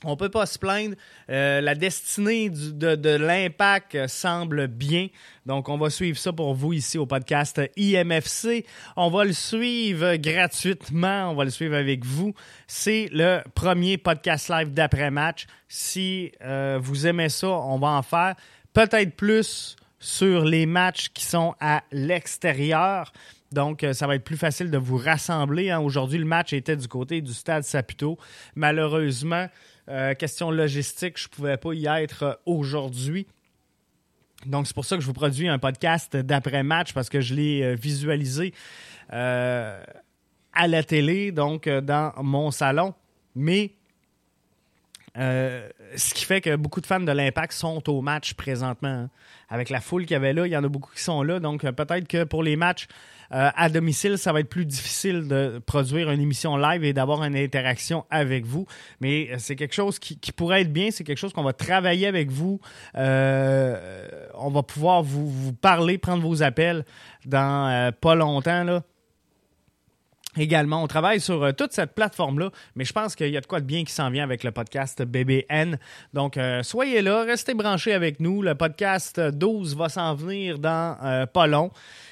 On 0.03 0.17
peut 0.17 0.29
pas 0.29 0.45
se 0.45 0.59
plaindre. 0.59 0.95
Euh, 1.29 1.61
la 1.61 1.73
destinée 1.73 2.49
de, 2.49 3.15
l'impact 3.15 4.07
semble 4.07 4.67
bien. 4.67 5.07
Donc, 5.45 5.69
on 5.69 5.77
va 5.77 5.89
suivre 5.89 6.17
ça 6.17 6.33
pour 6.33 6.53
vous 6.53 6.73
ici 6.73 6.97
au 6.97 7.05
podcast 7.05 7.61
IMFC. 7.77 8.65
On 8.97 9.09
va 9.09 9.23
le 9.23 9.31
suivre 9.31 10.17
gratuitement. 10.17 11.31
On 11.31 11.35
va 11.35 11.45
le 11.45 11.49
suivre 11.49 11.75
avec 11.75 12.03
vous. 12.03 12.33
C'est 12.67 13.07
le 13.13 13.39
premier 13.55 13.97
podcast 13.97 14.49
live 14.49 14.73
d'après-match. 14.73 15.47
Si 15.69 16.31
euh, 16.43 16.77
vous 16.81 17.07
aimez 17.07 17.29
ça, 17.29 17.47
on 17.47 17.79
va 17.79 17.87
en 17.87 18.01
faire. 18.01 18.35
Peut-être 18.73 19.15
plus 19.15 19.77
sur 19.97 20.43
les 20.43 20.65
matchs 20.65 21.09
qui 21.13 21.23
sont 21.23 21.55
à 21.61 21.83
l'extérieur. 21.91 23.13
Donc, 23.51 23.83
euh, 23.83 23.93
ça 23.93 24.07
va 24.07 24.15
être 24.15 24.25
plus 24.25 24.37
facile 24.37 24.69
de 24.69 24.77
vous 24.77 24.97
rassembler. 24.97 25.69
Hein. 25.69 25.79
Aujourd'hui, 25.79 26.19
le 26.19 26.25
match 26.25 26.51
était 26.51 26.75
du 26.75 26.89
côté 26.89 27.21
du 27.21 27.33
stade 27.33 27.63
Saputo. 27.63 28.17
Malheureusement, 28.55 29.47
euh, 29.89 30.13
question 30.13 30.51
logistique, 30.51 31.17
je 31.17 31.27
ne 31.27 31.29
pouvais 31.29 31.57
pas 31.57 31.73
y 31.73 31.85
être 31.87 32.23
euh, 32.23 32.33
aujourd'hui. 32.45 33.27
Donc, 34.45 34.67
c'est 34.67 34.75
pour 34.75 34.85
ça 34.85 34.95
que 34.95 35.01
je 35.01 35.07
vous 35.07 35.13
produis 35.13 35.47
un 35.47 35.59
podcast 35.59 36.15
d'après-match 36.15 36.93
parce 36.93 37.09
que 37.09 37.21
je 37.21 37.33
l'ai 37.33 37.75
visualisé 37.75 38.53
à 39.09 40.67
la 40.67 40.83
télé, 40.83 41.31
donc 41.31 41.67
dans 41.67 42.13
mon 42.21 42.51
salon. 42.51 42.93
Mais 43.33 43.71
ce 45.15 46.13
qui 46.13 46.25
fait 46.25 46.41
que 46.41 46.55
beaucoup 46.55 46.81
de 46.81 46.85
fans 46.85 46.99
de 46.99 47.11
l'Impact 47.11 47.53
sont 47.53 47.89
au 47.89 48.01
match 48.01 48.33
présentement. 48.33 48.89
Hein. 48.89 49.09
Avec 49.49 49.69
la 49.69 49.79
foule 49.79 50.03
qu'il 50.03 50.13
y 50.13 50.15
avait 50.15 50.33
là, 50.33 50.47
il 50.47 50.51
y 50.51 50.57
en 50.57 50.63
a 50.63 50.67
beaucoup 50.67 50.91
qui 50.93 51.01
sont 51.01 51.21
là. 51.23 51.39
Donc, 51.39 51.61
peut-être 51.61 52.07
que 52.07 52.23
pour 52.23 52.43
les 52.43 52.55
matchs 52.55 52.87
euh, 53.31 53.49
à 53.55 53.69
domicile, 53.69 54.17
ça 54.17 54.33
va 54.33 54.39
être 54.39 54.49
plus 54.49 54.65
difficile 54.65 55.27
de 55.27 55.61
produire 55.65 56.11
une 56.11 56.21
émission 56.21 56.57
live 56.57 56.83
et 56.83 56.93
d'avoir 56.93 57.23
une 57.23 57.35
interaction 57.35 58.05
avec 58.09 58.45
vous. 58.45 58.65
Mais 59.01 59.29
euh, 59.31 59.35
c'est 59.39 59.55
quelque 59.55 59.73
chose 59.73 59.99
qui, 59.99 60.15
pourrait 60.31 60.61
être 60.61 60.73
bien. 60.73 60.91
C'est 60.91 61.03
quelque 61.03 61.17
chose 61.17 61.33
qu'on 61.33 61.43
va 61.43 61.53
travailler 61.53 62.07
avec 62.07 62.29
vous. 62.29 62.59
Euh, 62.95 64.07
on 64.35 64.49
va 64.49 64.63
pouvoir 64.63 65.03
vous, 65.03 65.53
parler, 65.53 65.97
prendre 65.97 66.23
vos 66.23 66.43
appels 66.43 66.85
dans 67.25 67.91
pas 67.99 68.15
longtemps. 68.15 68.63
Là 68.63 68.83
également. 70.37 70.83
On 70.83 70.87
travaille 70.87 71.19
sur 71.19 71.53
toute 71.55 71.73
cette 71.73 71.93
plateforme-là, 71.93 72.49
mais 72.75 72.85
je 72.85 72.93
pense 72.93 73.15
qu'il 73.15 73.29
y 73.29 73.37
a 73.37 73.41
de 73.41 73.45
quoi 73.45 73.59
de 73.59 73.65
bien 73.65 73.83
qui 73.83 73.93
s'en 73.93 74.09
vient 74.09 74.23
avec 74.23 74.43
le 74.43 74.51
podcast 74.51 75.01
BBN. 75.03 75.77
Donc, 76.13 76.39
soyez 76.63 77.01
là, 77.01 77.23
restez 77.23 77.53
branchés 77.53 77.93
avec 77.93 78.19
nous. 78.19 78.41
Le 78.41 78.55
podcast 78.55 79.19
12 79.19 79.75
va 79.75 79.89
s'en 79.89 80.15
venir 80.15 80.59
dans 80.59 81.27
pas 81.33 81.47
long. 81.47 81.71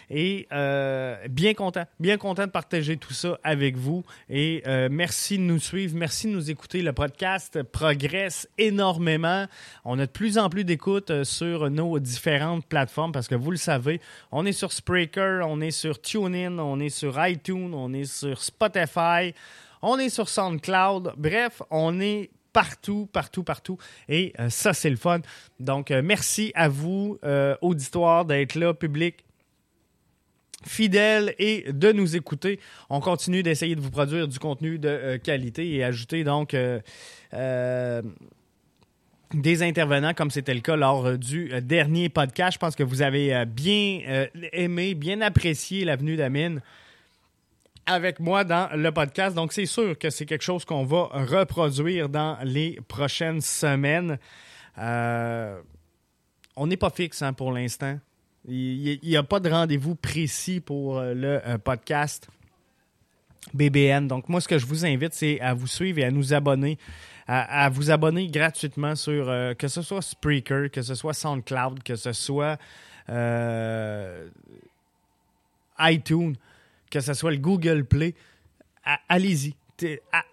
Et 0.09 0.47
euh, 0.51 1.15
bien 1.29 1.53
content, 1.53 1.85
bien 1.99 2.17
content 2.17 2.45
de 2.45 2.51
partager 2.51 2.97
tout 2.97 3.13
ça 3.13 3.39
avec 3.43 3.77
vous. 3.77 4.03
Et 4.29 4.63
euh, 4.67 4.89
merci 4.91 5.37
de 5.37 5.43
nous 5.43 5.59
suivre, 5.59 5.95
merci 5.95 6.27
de 6.27 6.33
nous 6.33 6.51
écouter. 6.51 6.81
Le 6.81 6.93
podcast 6.93 7.63
progresse 7.63 8.47
énormément. 8.57 9.45
On 9.85 9.99
a 9.99 10.05
de 10.05 10.11
plus 10.11 10.37
en 10.37 10.49
plus 10.49 10.63
d'écoutes 10.63 11.11
euh, 11.11 11.23
sur 11.23 11.69
nos 11.69 11.99
différentes 11.99 12.65
plateformes 12.65 13.11
parce 13.11 13.27
que 13.27 13.35
vous 13.35 13.51
le 13.51 13.57
savez, 13.57 14.01
on 14.31 14.45
est 14.45 14.51
sur 14.51 14.71
Spreaker, 14.71 15.47
on 15.47 15.61
est 15.61 15.71
sur 15.71 16.01
TuneIn, 16.01 16.59
on 16.59 16.79
est 16.79 16.89
sur 16.89 17.25
iTunes, 17.25 17.73
on 17.73 17.93
est 17.93 18.05
sur 18.05 18.41
Spotify, 18.41 19.33
on 19.81 19.97
est 19.97 20.09
sur 20.09 20.29
SoundCloud. 20.29 21.13
Bref, 21.17 21.61
on 21.69 21.99
est 21.99 22.29
partout, 22.51 23.09
partout, 23.11 23.43
partout. 23.43 23.77
Et 24.07 24.33
ça, 24.49 24.73
c'est 24.73 24.91
le 24.91 24.95
fun. 24.95 25.21
Donc, 25.59 25.89
merci 25.89 26.51
à 26.53 26.69
vous, 26.69 27.17
auditoire, 27.61 28.25
d'être 28.25 28.53
là, 28.53 28.75
public 28.75 29.25
fidèle 30.65 31.35
et 31.39 31.71
de 31.71 31.91
nous 31.91 32.15
écouter. 32.15 32.59
On 32.89 32.99
continue 32.99 33.43
d'essayer 33.43 33.75
de 33.75 33.81
vous 33.81 33.91
produire 33.91 34.27
du 34.27 34.39
contenu 34.39 34.79
de 34.79 34.87
euh, 34.87 35.17
qualité 35.17 35.75
et 35.75 35.83
ajouter 35.83 36.23
donc 36.23 36.53
euh, 36.53 36.79
euh, 37.33 38.01
des 39.33 39.63
intervenants 39.63 40.13
comme 40.13 40.31
c'était 40.31 40.53
le 40.53 40.61
cas 40.61 40.75
lors 40.75 41.17
du 41.17 41.51
dernier 41.61 42.09
podcast. 42.09 42.53
Je 42.53 42.59
pense 42.59 42.75
que 42.75 42.83
vous 42.83 43.01
avez 43.01 43.45
bien 43.45 44.27
aimé, 44.51 44.93
bien 44.93 45.21
apprécié 45.21 45.85
la 45.85 45.95
venue 45.95 46.15
d'Amine 46.15 46.61
avec 47.85 48.19
moi 48.19 48.43
dans 48.43 48.69
le 48.75 48.91
podcast. 48.91 49.35
Donc 49.35 49.51
c'est 49.53 49.65
sûr 49.65 49.97
que 49.97 50.11
c'est 50.11 50.27
quelque 50.27 50.43
chose 50.43 50.65
qu'on 50.65 50.85
va 50.85 51.09
reproduire 51.13 52.09
dans 52.09 52.37
les 52.43 52.79
prochaines 52.87 53.41
semaines. 53.41 54.19
on 54.77 56.67
n'est 56.67 56.77
pas 56.77 56.91
fixe 56.91 57.23
hein, 57.23 57.33
pour 57.33 57.51
l'instant. 57.51 57.97
Il 58.45 58.99
n'y 59.01 59.15
a 59.15 59.23
pas 59.23 59.39
de 59.39 59.49
rendez-vous 59.49 59.95
précis 59.95 60.59
pour 60.59 60.97
euh, 60.97 61.13
le 61.13 61.41
euh, 61.47 61.57
podcast 61.57 62.27
BBN. 63.53 64.07
Donc, 64.07 64.27
moi, 64.27 64.41
ce 64.41 64.47
que 64.47 64.57
je 64.57 64.65
vous 64.65 64.85
invite, 64.85 65.13
c'est 65.13 65.39
à 65.39 65.53
vous 65.53 65.67
suivre 65.67 65.99
et 65.99 66.03
à 66.03 66.11
nous 66.11 66.33
abonner. 66.33 66.77
À, 67.25 67.69
vous 67.69 67.89
abonner 67.89 68.27
gratuitement 68.27 68.95
sur 68.95 69.29
euh, 69.29 69.53
que 69.53 69.69
ce 69.69 69.81
soit 69.81 70.01
Spreaker, 70.01 70.69
que 70.69 70.81
ce 70.81 70.93
soit 70.93 71.13
SoundCloud, 71.13 71.81
que 71.81 71.95
ce 71.95 72.11
soit 72.11 72.59
iTunes, 75.79 76.35
que 76.91 76.99
ce 76.99 77.13
soit 77.13 77.31
le 77.31 77.37
Google 77.37 77.85
Play. 77.85 78.13
Allez-y 79.07 79.55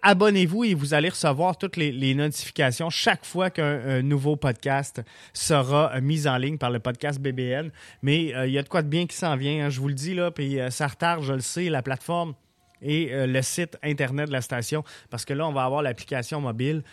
abonnez-vous 0.01 0.63
et 0.65 0.73
vous 0.73 0.93
allez 0.93 1.09
recevoir 1.09 1.57
toutes 1.57 1.77
les, 1.77 2.13
notifications 2.15 2.89
chaque 2.89 3.25
fois 3.25 3.49
qu'un 3.49 4.01
nouveau 4.01 4.35
podcast 4.35 5.01
sera 5.33 5.93
euh, 5.95 6.01
mis 6.01 6.27
en 6.27 6.37
ligne 6.37 6.57
par 6.57 6.69
le 6.69 6.79
podcast 6.79 7.19
BBN. 7.19 7.71
Mais 8.01 8.35
euh, 8.35 8.47
il 8.47 8.53
y 8.53 8.57
a 8.57 8.63
de 8.63 8.69
quoi 8.69 8.81
de 8.81 8.87
bien 8.87 9.07
qui 9.07 9.15
s'en 9.15 9.35
vient, 9.35 9.65
hein, 9.65 9.69
je 9.69 9.79
vous 9.79 9.87
le 9.87 9.93
dis 9.93 10.13
là, 10.13 10.31
puis 10.31 10.59
euh, 10.59 10.69
ça 10.69 10.87
retarde, 10.87 11.23
je 11.23 11.33
le 11.33 11.39
sais, 11.39 11.69
la 11.69 11.81
plateforme 11.81 12.33
et 12.81 13.27
le 13.27 13.41
site 13.41 13.77
internet 13.83 14.27
de 14.27 14.33
la 14.33 14.41
station 14.41 14.83
parce 15.09 15.25
que 15.25 15.33
là 15.33 15.47
on 15.47 15.53
va 15.53 15.63
avoir 15.63 15.81
l'application 15.81 16.41
mobile 16.41 16.83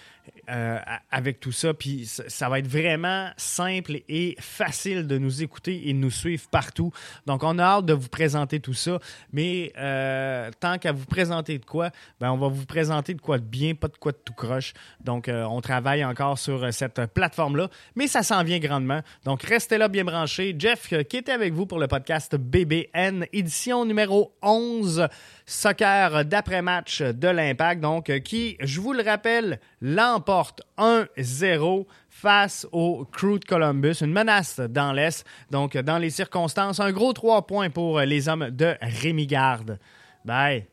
euh, 0.50 0.78
avec 1.10 1.40
tout 1.40 1.52
ça. 1.52 1.74
Puis 1.74 2.06
ça 2.06 2.48
va 2.48 2.58
être 2.58 2.66
vraiment 2.66 3.28
simple 3.36 4.00
et 4.08 4.34
facile 4.40 5.06
de 5.06 5.18
nous 5.18 5.42
écouter 5.42 5.88
et 5.88 5.92
de 5.92 5.98
nous 5.98 6.10
suivre 6.10 6.48
partout. 6.50 6.90
Donc, 7.26 7.42
on 7.42 7.58
a 7.58 7.62
hâte 7.62 7.86
de 7.86 7.92
vous 7.92 8.08
présenter 8.08 8.60
tout 8.60 8.74
ça. 8.74 8.98
Mais 9.32 9.72
euh, 9.76 10.50
tant 10.58 10.78
qu'à 10.78 10.92
vous 10.92 11.04
présenter 11.04 11.58
de 11.58 11.64
quoi, 11.64 11.90
ben, 12.18 12.30
on 12.32 12.38
va 12.38 12.48
vous 12.48 12.64
présenter 12.64 13.12
de 13.12 13.20
quoi 13.20 13.38
de 13.38 13.44
bien, 13.44 13.74
pas 13.74 13.88
de 13.88 13.96
quoi 13.96 14.12
de 14.12 14.18
tout 14.24 14.32
croche. 14.32 14.72
Donc, 15.00 15.28
euh, 15.28 15.44
on 15.44 15.60
travaille 15.60 16.04
encore 16.04 16.38
sur 16.38 16.72
cette 16.72 17.06
plateforme-là. 17.12 17.68
Mais 17.94 18.06
ça 18.06 18.22
s'en 18.22 18.42
vient 18.42 18.58
grandement. 18.58 19.02
Donc, 19.24 19.42
restez 19.42 19.76
là 19.76 19.88
bien 19.88 20.04
branchés. 20.04 20.56
Jeff, 20.58 20.94
qui 21.08 21.16
était 21.18 21.32
avec 21.32 21.52
vous 21.52 21.66
pour 21.66 21.78
le 21.78 21.88
podcast 21.88 22.36
BBN, 22.36 23.26
édition 23.32 23.84
numéro 23.84 24.32
11, 24.40 25.08
d'après-match 25.78 27.02
de 27.02 27.28
l'Impact. 27.28 27.80
Donc, 27.80 28.12
qui, 28.20 28.56
je 28.60 28.80
vous 28.80 28.92
le 28.92 29.02
rappelle, 29.02 29.60
l'emporte 29.80 30.62
1-0 30.78 31.86
face 32.08 32.66
au 32.72 33.04
Crew 33.12 33.38
de 33.38 33.44
Columbus, 33.44 34.00
une 34.00 34.12
menace 34.12 34.60
dans 34.60 34.92
l'Est. 34.92 35.24
Donc, 35.50 35.76
dans 35.76 35.98
les 35.98 36.10
circonstances, 36.10 36.80
un 36.80 36.92
gros 36.92 37.12
3 37.12 37.46
points 37.46 37.70
pour 37.70 38.00
les 38.00 38.28
hommes 38.28 38.50
de 38.50 38.74
Rémi 38.80 39.26
Garde. 39.26 39.78
Bye. 40.24 40.66